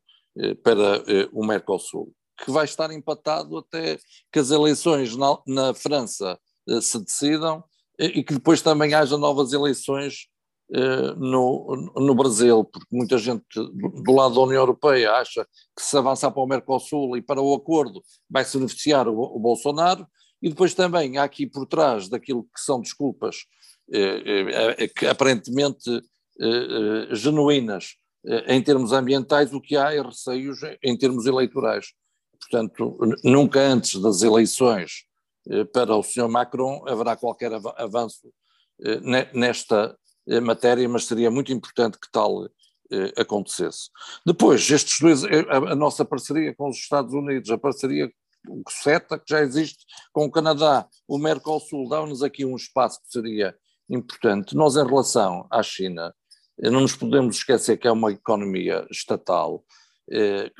para 0.63 1.03
o 1.33 1.45
Mercosul, 1.45 2.15
que 2.43 2.51
vai 2.51 2.65
estar 2.65 2.91
empatado 2.91 3.57
até 3.57 3.97
que 4.31 4.39
as 4.39 4.51
eleições 4.51 5.15
na, 5.15 5.37
na 5.47 5.73
França 5.73 6.39
se 6.81 6.99
decidam 7.03 7.63
e 7.97 8.23
que 8.23 8.33
depois 8.33 8.61
também 8.61 8.93
haja 8.93 9.17
novas 9.17 9.51
eleições 9.51 10.29
eh, 10.71 11.15
no, 11.17 11.91
no 11.95 12.13
Brasil, 12.13 12.63
porque 12.63 12.85
muita 12.91 13.17
gente 13.17 13.43
do 13.55 14.11
lado 14.13 14.35
da 14.35 14.41
União 14.41 14.61
Europeia 14.61 15.13
acha 15.13 15.43
que 15.75 15.83
se 15.83 15.97
avançar 15.97 16.29
para 16.29 16.43
o 16.43 16.45
Mercosul 16.45 17.17
e 17.17 17.23
para 17.23 17.41
o 17.41 17.55
acordo 17.55 18.03
vai 18.29 18.45
se 18.45 18.55
beneficiar 18.55 19.07
o, 19.07 19.19
o 19.19 19.39
Bolsonaro, 19.39 20.05
e 20.39 20.47
depois 20.47 20.75
também 20.75 21.17
há 21.17 21.23
aqui 21.23 21.47
por 21.47 21.65
trás 21.65 22.07
daquilo 22.07 22.43
que 22.43 22.61
são 22.61 22.79
desculpas 22.81 23.37
eh, 23.91 24.75
eh, 24.77 24.87
que 24.87 25.07
aparentemente 25.07 26.01
genuínas 27.11 27.95
em 28.47 28.63
termos 28.63 28.93
ambientais, 28.93 29.53
o 29.53 29.59
que 29.59 29.75
há 29.75 29.93
é 29.93 30.01
receios 30.01 30.59
em 30.81 30.97
termos 30.97 31.25
eleitorais. 31.25 31.87
Portanto, 32.39 32.97
nunca 33.23 33.59
antes 33.59 34.01
das 34.01 34.21
eleições 34.21 35.05
para 35.73 35.95
o 35.95 36.03
Sr. 36.03 36.27
Macron 36.27 36.83
haverá 36.87 37.15
qualquer 37.15 37.51
avanço 37.53 38.31
nesta 39.33 39.97
eh, 40.27 40.39
matéria, 40.39 40.87
mas 40.87 41.05
seria 41.05 41.29
muito 41.31 41.51
importante 41.51 41.99
que 41.99 42.09
tal 42.11 42.45
eh, 42.91 43.13
acontecesse. 43.17 43.89
Depois, 44.25 44.69
estes 44.69 44.99
dois, 44.99 45.23
eh, 45.23 45.45
a, 45.49 45.75
nossa 45.75 46.03
parceria 46.03 46.55
com 46.55 46.69
os 46.69 46.77
Estados 46.77 47.13
Unidos, 47.13 47.51
a 47.51 47.57
parceria 47.57 48.11
o 48.47 48.63
CETA, 48.67 49.19
que 49.19 49.25
já 49.29 49.41
existe 49.41 49.85
com 50.13 50.25
o 50.25 50.31
Canadá, 50.31 50.87
o 51.07 51.17
Mercosul, 51.17 51.89
dá-nos 51.89 52.23
aqui 52.23 52.45
um 52.45 52.55
espaço 52.55 52.99
que 53.01 53.11
seria 53.11 53.55
importante. 53.89 54.55
Nós, 54.55 54.75
em 54.75 54.85
relação 54.85 55.45
à 55.51 55.61
China, 55.61 56.15
não 56.57 56.81
nos 56.81 56.95
podemos 56.95 57.35
esquecer 57.37 57.77
que 57.77 57.87
é 57.87 57.91
uma 57.91 58.11
economia 58.11 58.87
estatal, 58.89 59.63
eh, 59.63 59.63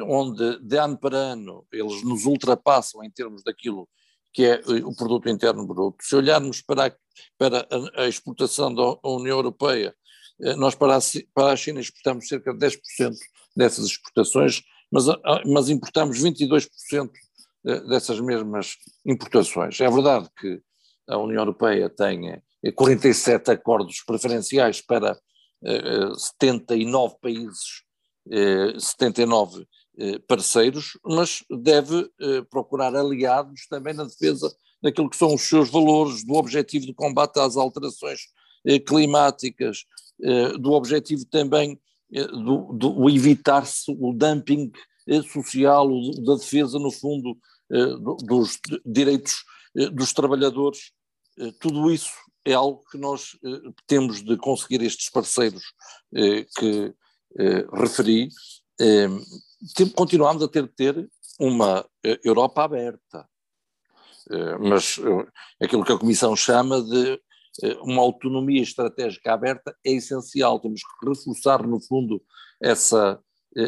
onde 0.01 0.59
de 0.59 0.77
ano 0.77 0.97
para 0.97 1.17
ano 1.17 1.65
eles 1.71 2.03
nos 2.03 2.25
ultrapassam 2.25 3.03
em 3.03 3.09
termos 3.09 3.43
daquilo 3.43 3.89
que 4.33 4.45
é 4.45 4.53
eh, 4.55 4.83
o 4.83 4.95
produto 4.95 5.29
interno 5.29 5.65
bruto. 5.65 5.97
Se 6.01 6.15
olharmos 6.15 6.61
para 6.61 6.87
a, 6.87 6.91
para 7.37 7.67
a, 7.95 8.07
exportação 8.07 8.73
da 8.73 8.97
União 9.03 9.37
Europeia, 9.37 9.95
eh, 10.41 10.55
nós 10.55 10.75
para 10.75 10.97
a, 10.97 10.99
para 11.33 11.53
a 11.53 11.55
China 11.55 11.79
exportamos 11.79 12.27
cerca 12.27 12.53
de 12.53 12.59
10% 12.59 13.15
dessas 13.55 13.85
exportações, 13.85 14.61
mas, 14.91 15.05
mas 15.45 15.69
importamos 15.69 16.19
22% 16.19 17.09
eh, 17.65 17.79
dessas 17.81 18.19
mesmas 18.19 18.75
importações. 19.05 19.79
É 19.81 19.89
verdade 19.89 20.29
que 20.39 20.61
a 21.07 21.17
União 21.17 21.41
Europeia 21.41 21.89
tem 21.89 22.41
47 22.75 23.49
acordos 23.51 24.03
preferenciais 24.05 24.79
para 24.79 25.19
79 26.15 27.15
países, 27.19 27.83
79 28.77 29.65
eh, 30.01 30.17
parceiros, 30.19 30.97
mas 31.03 31.43
deve 31.49 32.09
eh, 32.21 32.41
procurar 32.49 32.95
aliados 32.95 33.67
também 33.67 33.93
na 33.93 34.05
defesa 34.05 34.49
daquilo 34.81 35.09
que 35.09 35.17
são 35.17 35.33
os 35.33 35.41
seus 35.41 35.69
valores, 35.69 36.23
do 36.23 36.35
objetivo 36.35 36.85
de 36.85 36.93
combate 36.93 37.37
às 37.37 37.57
alterações 37.57 38.21
eh, 38.65 38.79
climáticas, 38.79 39.85
do 40.59 40.73
objetivo 40.73 41.23
também 41.23 41.79
do, 42.11 42.73
do 42.73 43.09
evitar-se 43.09 43.89
o 43.89 44.11
dumping 44.13 44.69
social, 45.31 45.87
da 46.25 46.35
defesa, 46.35 46.77
no 46.77 46.91
fundo, 46.91 47.37
dos 48.25 48.59
direitos 48.85 49.45
dos 49.93 50.11
trabalhadores. 50.11 50.91
Tudo 51.61 51.89
isso 51.89 52.11
é 52.43 52.51
algo 52.51 52.83
que 52.91 52.97
nós 52.97 53.37
temos 53.87 54.21
de 54.21 54.35
conseguir 54.35 54.81
estes 54.81 55.09
parceiros 55.09 55.63
que 56.57 56.93
referi 57.73 58.29
continuamos 59.95 60.43
a 60.43 60.47
ter 60.47 60.63
de 60.63 60.69
ter 60.69 61.09
uma 61.39 61.85
eh, 62.03 62.19
Europa 62.23 62.63
aberta. 62.63 63.27
Eh, 64.29 64.57
mas 64.57 64.99
eh, 64.99 65.65
aquilo 65.65 65.83
que 65.83 65.91
a 65.91 65.97
Comissão 65.97 66.35
chama 66.35 66.81
de 66.81 67.19
uma 67.81 68.01
autonomia 68.01 68.61
estratégica 68.61 69.33
aberta 69.33 69.75
é 69.83 69.91
essencial, 69.91 70.59
temos 70.59 70.81
que 70.81 71.09
reforçar, 71.09 71.65
no 71.67 71.81
fundo, 71.81 72.23
essa 72.61 73.19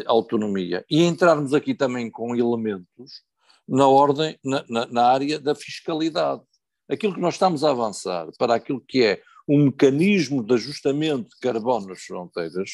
autonomia. 0.06 0.82
E 0.88 1.02
entrarmos 1.02 1.52
aqui 1.52 1.74
também 1.74 2.10
com 2.10 2.34
elementos 2.34 3.22
na 3.68 3.86
ordem, 3.86 4.38
na, 4.42 4.64
na, 4.66 4.86
na 4.86 5.06
área 5.06 5.38
da 5.38 5.54
fiscalidade. 5.54 6.40
Aquilo 6.88 7.12
que 7.12 7.20
nós 7.20 7.34
estamos 7.34 7.64
a 7.64 7.70
avançar 7.70 8.28
para 8.38 8.54
aquilo 8.54 8.80
que 8.80 9.04
é 9.04 9.22
um 9.46 9.64
mecanismo 9.64 10.42
de 10.42 10.54
ajustamento 10.54 11.28
de 11.28 11.40
carbono 11.40 11.88
nas 11.88 12.00
fronteiras 12.00 12.70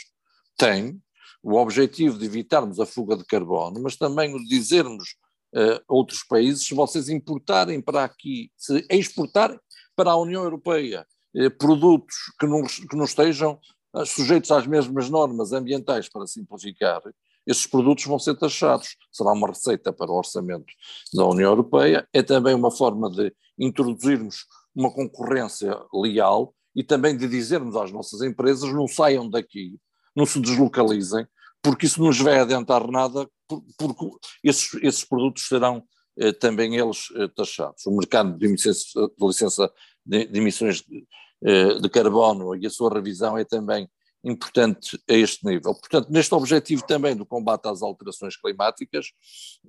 tem 0.58 1.00
o 1.42 1.54
objetivo 1.54 2.18
de 2.18 2.26
evitarmos 2.26 2.80
a 2.80 2.84
fuga 2.84 3.16
de 3.16 3.24
carbono, 3.24 3.80
mas 3.80 3.96
também 3.96 4.34
o 4.34 4.38
de 4.38 4.48
dizermos 4.48 5.16
a 5.54 5.80
outros 5.88 6.22
países, 6.22 6.66
se 6.66 6.74
vocês 6.74 7.08
importarem 7.08 7.80
para 7.80 8.04
aqui, 8.04 8.50
se 8.56 8.84
exportarem 8.90 9.58
para 9.96 10.10
a 10.10 10.16
União 10.16 10.42
Europeia 10.42 11.06
eh, 11.34 11.48
produtos 11.48 12.14
que 12.38 12.46
não, 12.46 12.62
que 12.64 12.96
não 12.96 13.04
estejam 13.04 13.58
eh, 13.96 14.04
sujeitos 14.04 14.50
às 14.50 14.66
mesmas 14.66 15.08
normas 15.08 15.52
ambientais, 15.52 16.08
para 16.08 16.26
simplificar, 16.26 17.00
esses 17.46 17.66
produtos 17.66 18.04
vão 18.04 18.18
ser 18.18 18.36
taxados. 18.36 18.96
Será 19.10 19.32
uma 19.32 19.48
receita 19.48 19.90
para 19.92 20.10
o 20.10 20.16
orçamento 20.16 20.72
da 21.14 21.24
União 21.24 21.50
Europeia, 21.50 22.06
é 22.12 22.22
também 22.22 22.54
uma 22.54 22.70
forma 22.70 23.10
de 23.10 23.34
introduzirmos 23.58 24.44
uma 24.74 24.92
concorrência 24.92 25.74
leal 25.94 26.54
e 26.76 26.84
também 26.84 27.16
de 27.16 27.26
dizermos 27.26 27.74
às 27.74 27.90
nossas 27.90 28.20
empresas 28.20 28.70
não 28.72 28.86
saiam 28.86 29.28
daqui, 29.28 29.78
não 30.18 30.26
se 30.26 30.40
deslocalizem, 30.40 31.24
porque 31.62 31.86
isso 31.86 32.00
não 32.00 32.08
nos 32.08 32.20
vai 32.20 32.40
adiantar 32.40 32.86
nada, 32.88 33.28
porque 33.78 34.04
esses, 34.42 34.74
esses 34.82 35.04
produtos 35.04 35.46
serão 35.46 35.84
eh, 36.18 36.32
também 36.32 36.76
eles 36.76 37.06
eh, 37.14 37.28
taxados. 37.28 37.86
O 37.86 37.96
mercado 37.96 38.36
de 38.36 38.48
licença 38.48 38.84
de, 38.94 39.26
licença 39.26 39.72
de, 40.04 40.26
de 40.26 40.38
emissões 40.38 40.82
de, 40.82 41.06
eh, 41.44 41.80
de 41.80 41.88
carbono 41.88 42.56
e 42.56 42.66
a 42.66 42.70
sua 42.70 42.92
revisão 42.92 43.38
é 43.38 43.44
também 43.44 43.88
importante 44.24 45.00
a 45.08 45.14
este 45.14 45.46
nível. 45.46 45.74
Portanto, 45.74 46.10
neste 46.10 46.34
objetivo 46.34 46.84
também 46.84 47.14
do 47.14 47.24
combate 47.24 47.68
às 47.68 47.82
alterações 47.82 48.36
climáticas, 48.36 49.06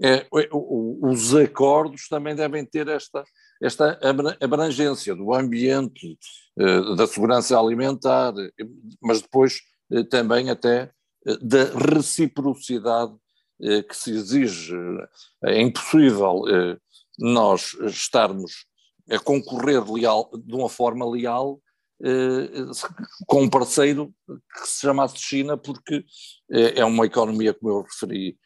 é, 0.01 0.27
os 0.31 1.35
acordos 1.35 2.07
também 2.07 2.35
devem 2.35 2.65
ter 2.65 2.87
esta, 2.87 3.23
esta 3.61 3.99
abrangência 4.41 5.15
do 5.15 5.33
ambiente, 5.33 6.17
eh, 6.57 6.95
da 6.95 7.05
segurança 7.05 7.57
alimentar, 7.59 8.33
mas 9.01 9.21
depois 9.21 9.61
também 10.09 10.49
até 10.49 10.91
eh, 11.25 11.37
da 11.41 11.65
reciprocidade 11.93 13.13
que 13.89 13.93
se 13.93 14.11
exige. 14.11 14.73
É 15.43 15.61
impossível 15.61 16.43
nós 17.17 17.73
estarmos 17.81 18.65
a 19.09 19.19
concorrer 19.19 19.83
leal, 19.91 20.31
de 20.33 20.55
uma 20.55 20.69
forma 20.69 21.05
leal 21.05 21.59
com 23.27 23.41
um 23.41 23.49
parceiro 23.49 24.13
que 24.25 24.65
se 24.65 24.79
chamasse 24.79 25.17
China, 25.17 25.57
porque 25.57 26.05
é 26.49 26.85
uma 26.85 27.05
economia, 27.05 27.53
como 27.53 27.69
eu 27.69 27.81
referi, 27.81 28.37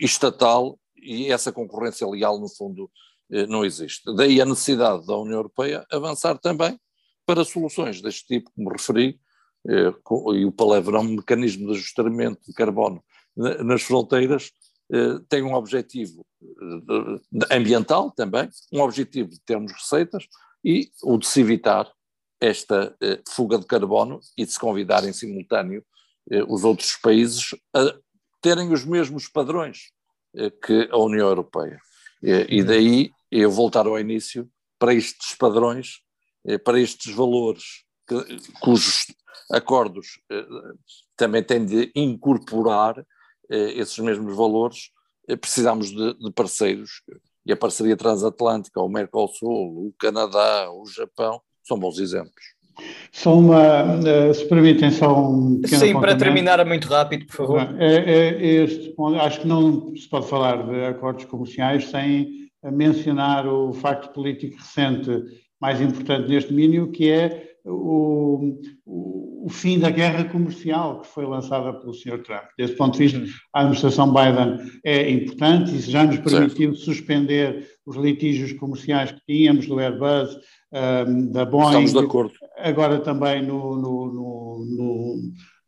estatal 0.00 0.76
e 1.04 1.30
essa 1.30 1.52
concorrência 1.52 2.04
leal, 2.08 2.40
no 2.40 2.48
fundo, 2.48 2.90
eh, 3.30 3.46
não 3.46 3.64
existe. 3.64 4.02
Daí 4.14 4.40
a 4.40 4.46
necessidade 4.46 5.06
da 5.06 5.16
União 5.16 5.36
Europeia 5.36 5.86
avançar 5.90 6.38
também 6.38 6.78
para 7.26 7.44
soluções 7.44 8.00
deste 8.00 8.26
tipo, 8.26 8.50
como 8.54 8.70
referi, 8.70 9.18
eh, 9.18 9.23
e 9.66 10.44
o 10.44 10.52
palavrão 10.52 11.04
mecanismo 11.04 11.66
de 11.66 11.78
ajustamento 11.78 12.40
de 12.46 12.52
carbono 12.52 13.02
nas 13.36 13.82
fronteiras 13.82 14.52
eh, 14.92 15.18
tem 15.28 15.42
um 15.42 15.54
objetivo 15.54 16.24
ambiental 17.50 18.10
também, 18.10 18.48
um 18.72 18.80
objetivo 18.80 19.30
de 19.30 19.40
termos 19.40 19.72
receitas 19.72 20.28
e 20.62 20.90
o 21.02 21.16
de 21.16 21.26
se 21.26 21.40
evitar 21.40 21.90
esta 22.40 22.94
fuga 23.28 23.58
de 23.58 23.64
carbono 23.64 24.20
e 24.36 24.44
de 24.44 24.52
se 24.52 24.58
convidar 24.58 25.04
em 25.04 25.12
simultâneo 25.12 25.82
os 26.46 26.62
outros 26.62 26.94
países 26.96 27.54
a 27.74 27.94
terem 28.42 28.70
os 28.70 28.84
mesmos 28.84 29.28
padrões 29.28 29.92
que 30.62 30.88
a 30.90 30.98
União 30.98 31.28
Europeia. 31.28 31.78
E 32.22 32.62
daí 32.62 33.10
eu 33.30 33.50
voltar 33.50 33.86
ao 33.86 33.98
início 33.98 34.48
para 34.78 34.94
estes 34.94 35.34
padrões, 35.34 36.00
eh, 36.46 36.58
para 36.58 36.80
estes 36.80 37.12
valores, 37.14 37.83
que, 38.06 38.50
cujos 38.60 39.06
acordos 39.50 40.20
eh, 40.30 40.46
também 41.16 41.42
têm 41.42 41.64
de 41.64 41.90
incorporar 41.94 42.98
eh, 43.50 43.72
esses 43.76 43.98
mesmos 43.98 44.36
valores, 44.36 44.90
precisamos 45.40 45.88
de, 45.88 46.14
de 46.14 46.32
parceiros. 46.32 47.02
E 47.46 47.52
a 47.52 47.56
parceria 47.56 47.96
transatlântica, 47.96 48.80
o 48.80 48.88
Mercosul, 48.88 49.88
o 49.88 49.94
Canadá, 49.98 50.70
o 50.70 50.86
Japão, 50.86 51.40
são 51.62 51.78
bons 51.78 51.98
exemplos. 51.98 52.54
Só 53.12 53.38
uma, 53.38 54.00
se 54.34 54.44
permitem 54.46 54.90
só 54.90 55.16
um 55.16 55.60
pequeno 55.60 55.80
Sim, 55.80 56.00
para 56.00 56.16
terminar 56.16 56.58
é 56.58 56.64
muito 56.64 56.88
rápido, 56.88 57.26
por 57.26 57.36
favor. 57.36 57.76
É, 57.78 57.96
é 57.96 58.44
este, 58.64 58.94
acho 59.20 59.40
que 59.40 59.46
não 59.46 59.94
se 59.94 60.08
pode 60.08 60.28
falar 60.28 60.66
de 60.66 60.86
acordos 60.86 61.24
comerciais 61.26 61.88
sem 61.90 62.50
mencionar 62.72 63.46
o 63.46 63.72
facto 63.72 64.12
político 64.12 64.56
recente 64.56 65.10
mais 65.60 65.80
importante 65.80 66.28
neste 66.28 66.50
domínio, 66.50 66.90
que 66.90 67.10
é 67.10 67.53
o, 67.64 68.58
o, 68.84 69.46
o, 69.46 69.48
fim 69.48 69.78
da 69.78 69.90
guerra 69.90 70.24
comercial 70.24 71.00
que 71.00 71.08
foi 71.08 71.24
lançada 71.26 71.72
pelo 71.72 71.94
Sr. 71.94 72.22
Trump. 72.22 72.44
Desse 72.58 72.74
ponto 72.76 72.92
de 72.92 72.98
vista, 72.98 73.18
uhum. 73.18 73.26
a 73.54 73.60
administração 73.60 74.12
Biden 74.12 74.70
é 74.84 75.10
importante 75.10 75.74
e 75.74 75.80
já 75.80 76.04
nos 76.04 76.18
permitiu 76.18 76.74
certo. 76.74 76.84
suspender 76.84 77.66
os 77.86 77.96
litígios 77.96 78.52
comerciais 78.52 79.12
que 79.12 79.20
tínhamos 79.26 79.66
do 79.66 79.78
Airbus, 79.78 80.36
um, 80.72 81.30
da 81.30 81.44
Boeing. 81.44 81.84
Estamos 81.84 81.92
de 81.92 81.98
acordo. 81.98 82.34
Agora 82.58 82.98
também 83.00 83.42
no, 83.42 83.76
no, 83.76 84.12
no, 84.12 84.66
no 84.66 85.16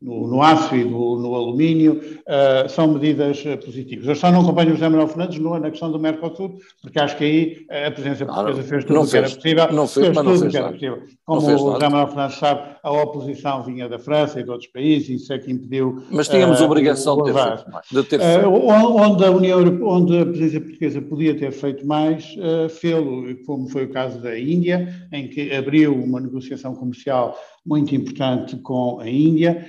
no, 0.01 0.27
no 0.27 0.43
aço 0.43 0.75
e 0.77 0.85
no, 0.85 1.35
alumínio, 1.35 1.95
uh, 1.95 2.69
são 2.69 2.89
medidas 2.89 3.43
uh, 3.45 3.57
positivas. 3.57 4.07
Eu 4.07 4.15
só 4.15 4.31
não 4.31 4.43
acompanho 4.43 4.71
o 4.71 4.73
José 4.75 4.89
Manuel 4.89 5.09
Fernandes 5.09 5.39
no, 5.39 5.59
na 5.59 5.71
questão 5.71 5.91
do 5.91 5.99
Mercosul, 5.99 6.59
porque 6.83 6.99
acho 6.99 7.17
que 7.17 7.25
aí 7.25 7.87
a 7.87 7.91
presença 7.91 8.27
portuguesa 8.27 8.63
fez 8.63 8.85
tudo 8.85 9.01
o 9.01 9.09
que 9.09 9.17
era 9.17 9.31
possível. 9.31 9.73
Não 9.73 9.87
fez, 9.87 10.07
fez 10.07 10.17
tudo 10.19 10.47
o 10.47 10.51
que 10.51 10.57
era 10.57 10.73
possível. 10.73 11.03
Como 11.25 11.41
o 11.41 11.59
José 11.59 11.89
Manuel 11.89 12.09
Fernandes 12.09 12.37
sabe, 12.37 12.77
a 12.83 12.93
oposição 12.93 13.63
vinha 13.63 13.89
da 13.89 13.99
França 13.99 14.39
e 14.39 14.45
de 14.45 14.51
outros 14.51 14.71
países, 14.71 15.09
e 15.09 15.15
isso 15.15 15.33
é 15.33 15.39
que 15.39 15.51
impediu. 15.51 16.03
Mas 16.11 16.29
tínhamos 16.29 16.61
uh, 16.61 16.65
obrigação 16.65 17.17
de 17.17 17.33
ter 17.33 17.43
feito 17.43 17.71
mais. 17.71 17.87
De 17.91 18.03
ter 18.05 18.21
feito. 18.21 18.49
onde, 18.49 19.25
a 19.25 19.31
União 19.31 19.59
Europeia, 19.59 19.87
onde 19.87 20.19
a 20.19 20.27
presença 20.27 20.61
portuguesa 20.61 21.03
podia 21.03 21.37
ter 21.37 21.53
feito 21.53 21.87
mais, 21.87 22.37
uh, 22.37 22.69
fê-lo, 22.69 23.35
como 23.47 23.69
foi 23.69 23.85
o 23.85 23.91
caso 23.91 24.21
da 24.21 24.39
Índia, 24.39 25.09
em 25.11 25.27
que 25.27 25.55
abriu 25.55 25.95
uma 25.95 26.21
negociação 26.21 26.75
comercial 26.75 27.37
muito 27.67 27.95
importante 27.95 28.57
com 28.59 29.01
a 29.01 29.09
Índia, 29.09 29.67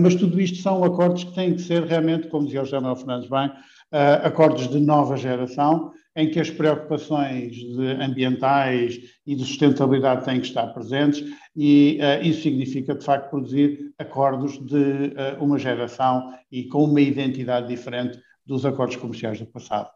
mas 0.00 0.14
tudo 0.14 0.40
isto 0.40 0.58
são 0.58 0.84
acordos 0.84 1.24
que 1.24 1.34
têm 1.34 1.54
que 1.54 1.62
ser 1.62 1.82
realmente, 1.84 2.28
como 2.28 2.44
dizia 2.44 2.62
o 2.62 2.64
José 2.64 2.78
Fernandes 2.96 3.28
bem, 3.28 3.50
ah, 3.92 4.14
acordos 4.24 4.68
de 4.68 4.80
nova 4.80 5.16
geração, 5.16 5.92
em 6.16 6.30
que 6.30 6.38
as 6.38 6.48
preocupações 6.48 7.56
ambientais 8.00 9.00
e 9.26 9.34
de 9.34 9.44
sustentabilidade 9.44 10.24
têm 10.24 10.40
que 10.40 10.46
estar 10.46 10.68
presentes, 10.68 11.24
e 11.56 11.98
uh, 12.00 12.24
isso 12.24 12.42
significa, 12.42 12.94
de 12.94 13.04
facto, 13.04 13.30
produzir 13.30 13.92
acordos 13.98 14.58
de 14.64 15.12
uma 15.40 15.58
geração 15.58 16.32
e 16.50 16.64
com 16.64 16.84
uma 16.84 17.00
identidade 17.00 17.66
diferente 17.68 18.18
dos 18.46 18.64
acordos 18.64 18.96
comerciais 18.96 19.40
do 19.40 19.46
passado. 19.46 19.90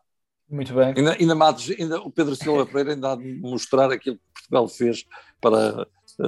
Muito 0.51 0.73
bem. 0.73 0.95
Ainda, 0.97 1.13
ainda, 1.13 1.35
Matos, 1.35 1.71
ainda 1.79 2.01
o 2.01 2.11
Pedro 2.11 2.35
Silva 2.35 2.65
Pereira 2.65 2.95
ainda 2.95 3.13
há 3.13 3.17
de 3.17 3.35
mostrar 3.35 3.93
aquilo 3.93 4.17
que 4.17 4.23
Portugal 4.33 4.67
fez 4.67 5.05
para 5.41 5.87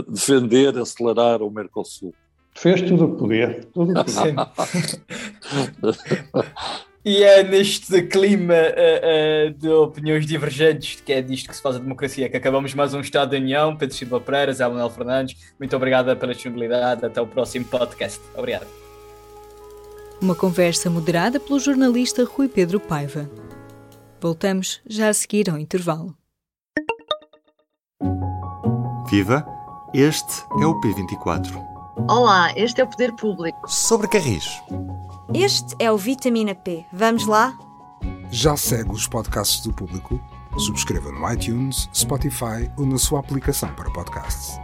defender, 0.09 0.77
acelerar 0.79 1.43
o 1.43 1.51
Mercosul. 1.51 2.15
Fez 2.55 2.83
tudo 2.83 3.05
o 3.05 3.13
que 3.13 3.19
podia. 3.19 3.61
Tudo 3.73 3.93
o 3.93 4.05
que 4.05 4.13
podia. 4.13 4.35
E 7.03 7.23
é 7.23 7.43
neste 7.43 8.03
clima 8.03 8.53
uh, 8.53 9.49
uh, 9.49 9.55
de 9.55 9.69
opiniões 9.71 10.27
divergentes, 10.27 11.01
que 11.01 11.13
é 11.15 11.23
disto 11.23 11.49
que 11.49 11.57
se 11.57 11.63
faz 11.63 11.77
a 11.77 11.79
democracia, 11.79 12.29
que 12.29 12.37
acabamos 12.37 12.75
mais 12.75 12.93
um 12.93 13.01
Estado 13.01 13.31
da 13.31 13.39
União. 13.39 13.75
Pedro 13.75 13.97
Silva 13.97 14.21
Pereira, 14.21 14.53
Zé 14.53 14.69
Manuel 14.69 14.91
Fernandes, 14.91 15.55
muito 15.59 15.75
obrigada 15.75 16.15
pela 16.15 16.35
disponibilidade. 16.35 17.07
Até 17.07 17.19
o 17.19 17.27
próximo 17.27 17.65
podcast. 17.65 18.21
Obrigado. 18.37 18.67
Uma 20.21 20.35
conversa 20.35 20.91
moderada 20.91 21.41
pelo 21.41 21.59
jornalista 21.59 22.23
Rui 22.25 22.49
Pedro 22.49 22.79
Paiva. 22.79 23.31
Voltamos 24.21 24.83
já 24.87 25.09
a 25.09 25.15
seguir 25.15 25.49
ao 25.49 25.57
intervalo. 25.57 26.15
Viva! 29.11 29.60
Este 29.93 30.45
é 30.61 30.67
o 30.67 30.81
P24. 30.81 31.67
Olá, 32.09 32.53
este 32.55 32.81
é 32.81 32.85
o 32.85 32.87
Poder 32.87 33.13
Público. 33.13 33.69
Sobre 33.69 34.07
Carris. 34.07 34.63
Este 35.35 35.75
é 35.81 35.91
o 35.91 35.97
Vitamina 35.97 36.55
P. 36.55 36.87
Vamos 36.93 37.27
lá? 37.27 37.59
Já 38.31 38.57
segue 38.57 38.93
os 38.93 39.09
podcasts 39.09 39.63
do 39.63 39.73
Público? 39.73 40.21
Subscreva 40.57 41.11
no 41.11 41.33
iTunes, 41.33 41.89
Spotify 41.93 42.71
ou 42.77 42.87
na 42.87 42.99
sua 42.99 43.19
aplicação 43.19 43.75
para 43.75 43.91
podcasts. 43.91 44.61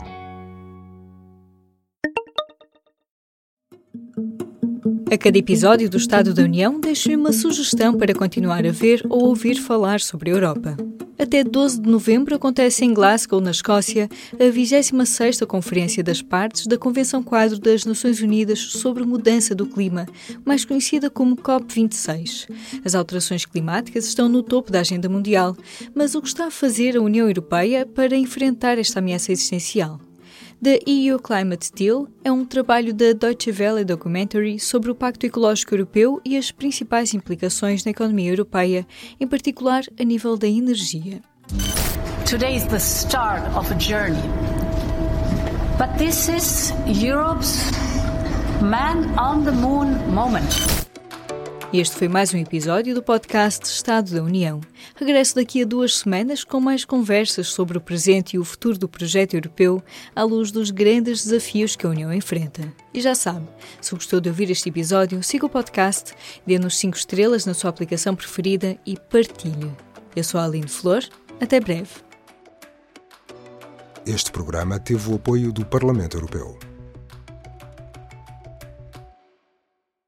A 5.09 5.17
cada 5.17 5.39
episódio 5.39 5.89
do 5.89 5.97
Estado 5.97 6.35
da 6.35 6.43
União, 6.43 6.81
deixo-lhe 6.81 7.15
uma 7.15 7.33
sugestão 7.33 7.97
para 7.97 8.13
continuar 8.13 8.67
a 8.67 8.73
ver 8.73 9.07
ou 9.09 9.27
ouvir 9.27 9.55
falar 9.55 10.01
sobre 10.01 10.31
a 10.31 10.35
Europa. 10.35 10.77
Até 11.17 11.45
12 11.45 11.81
de 11.81 11.89
novembro 11.89 12.35
acontece 12.35 12.85
em 12.85 12.93
Glasgow, 12.93 13.41
na 13.41 13.53
Escócia, 13.53 14.09
a 14.35 14.53
26ª 14.53 15.47
Conferência 15.47 16.03
das 16.03 16.21
Partes 16.21 16.67
da 16.67 16.77
Convenção 16.77 17.23
Quadro 17.23 17.57
das 17.61 17.85
Nações 17.85 18.21
Unidas 18.21 18.59
sobre 18.59 19.05
Mudança 19.05 19.55
do 19.55 19.67
Clima, 19.67 20.07
mais 20.45 20.65
conhecida 20.65 21.09
como 21.09 21.37
COP26. 21.37 22.51
As 22.85 22.97
alterações 22.97 23.47
climáticas 23.47 24.07
estão 24.07 24.29
no 24.29 24.43
topo 24.43 24.73
da 24.73 24.81
agenda 24.81 25.09
mundial, 25.09 25.57
mas 25.95 26.17
o 26.17 26.21
que 26.21 26.29
está 26.29 26.49
a 26.49 26.51
fazer 26.51 26.97
a 26.97 27.01
União 27.01 27.29
Europeia 27.29 27.87
para 27.87 28.17
enfrentar 28.17 28.77
esta 28.77 28.99
ameaça 28.99 29.31
existencial? 29.31 30.01
The 30.63 30.83
EU 30.87 31.19
Climate 31.19 31.71
Deal 31.75 32.09
é 32.25 32.33
um 32.33 32.45
trabalho 32.45 32.95
da 32.95 33.13
Deutsche 33.13 33.51
Welle 33.51 33.85
Documentary 33.85 34.59
sobre 34.59 34.91
o 34.91 34.95
Pacto 34.95 35.27
Ecológico 35.27 35.75
Europeu 35.75 36.21
e 36.25 36.37
as 36.37 36.51
principais 36.51 37.13
implicações 37.13 37.85
na 37.85 37.91
economia 37.91 38.31
europeia, 38.31 38.87
em 39.21 39.27
particular 39.27 39.85
a 40.01 40.03
nível 40.03 40.37
da 40.37 40.49
energia. 40.49 41.21
Today 42.29 42.57
is 42.57 42.65
the 42.65 42.79
start 42.79 43.43
of 43.55 43.71
a 43.71 43.79
journey. 43.79 44.23
But 45.77 45.99
this 45.99 46.29
is 46.29 46.73
Europe's 46.87 47.71
man 48.63 49.15
on 49.19 49.45
the 49.45 49.53
moon 49.53 50.11
moment. 50.11 50.86
Este 51.73 51.97
foi 51.97 52.07
mais 52.07 52.33
um 52.33 52.39
episódio 52.39 52.95
do 52.95 53.03
podcast 53.03 53.67
Estado 53.67 54.15
da 54.15 54.23
União. 54.23 54.61
Regresso 54.95 55.35
daqui 55.35 55.63
a 55.63 55.67
duas 55.67 55.97
semanas 55.97 56.45
com 56.45 56.61
mais 56.61 56.85
conversas 56.85 57.49
sobre 57.49 57.77
o 57.77 57.81
presente 57.81 58.37
e 58.37 58.39
o 58.39 58.45
futuro 58.45 58.79
do 58.79 58.89
projeto 58.89 59.35
europeu 59.35 59.83
à 60.15 60.23
luz 60.23 60.53
dos 60.53 60.71
grandes 60.71 61.25
desafios 61.25 61.75
que 61.75 61.85
a 61.85 61.91
União 61.91 62.13
enfrenta. 62.13 62.73
E 62.95 63.01
já 63.01 63.15
sabe, 63.15 63.47
se 63.81 63.95
gostou 63.95 64.21
de 64.21 64.29
ouvir 64.29 64.49
este 64.49 64.69
episódio, 64.69 65.23
siga 65.25 65.47
o 65.47 65.51
podcast, 65.51 66.15
dê-nos 66.47 66.77
5 66.79 66.97
estrelas 66.97 67.45
na 67.45 67.53
sua 67.53 67.71
aplicação 67.71 68.15
preferida 68.15 68.79
e 68.87 68.97
partilhe. 68.97 69.73
Eu 70.15 70.23
sou 70.23 70.41
a 70.41 70.45
Aline 70.45 70.69
Flor. 70.69 71.03
Até 71.41 71.61
breve. 71.61 71.91
Este 74.07 74.31
programa 74.31 74.79
teve 74.79 75.11
o 75.11 75.17
apoio 75.17 75.53
do 75.53 75.67
Parlamento 75.67 76.17
Europeu. 76.17 76.57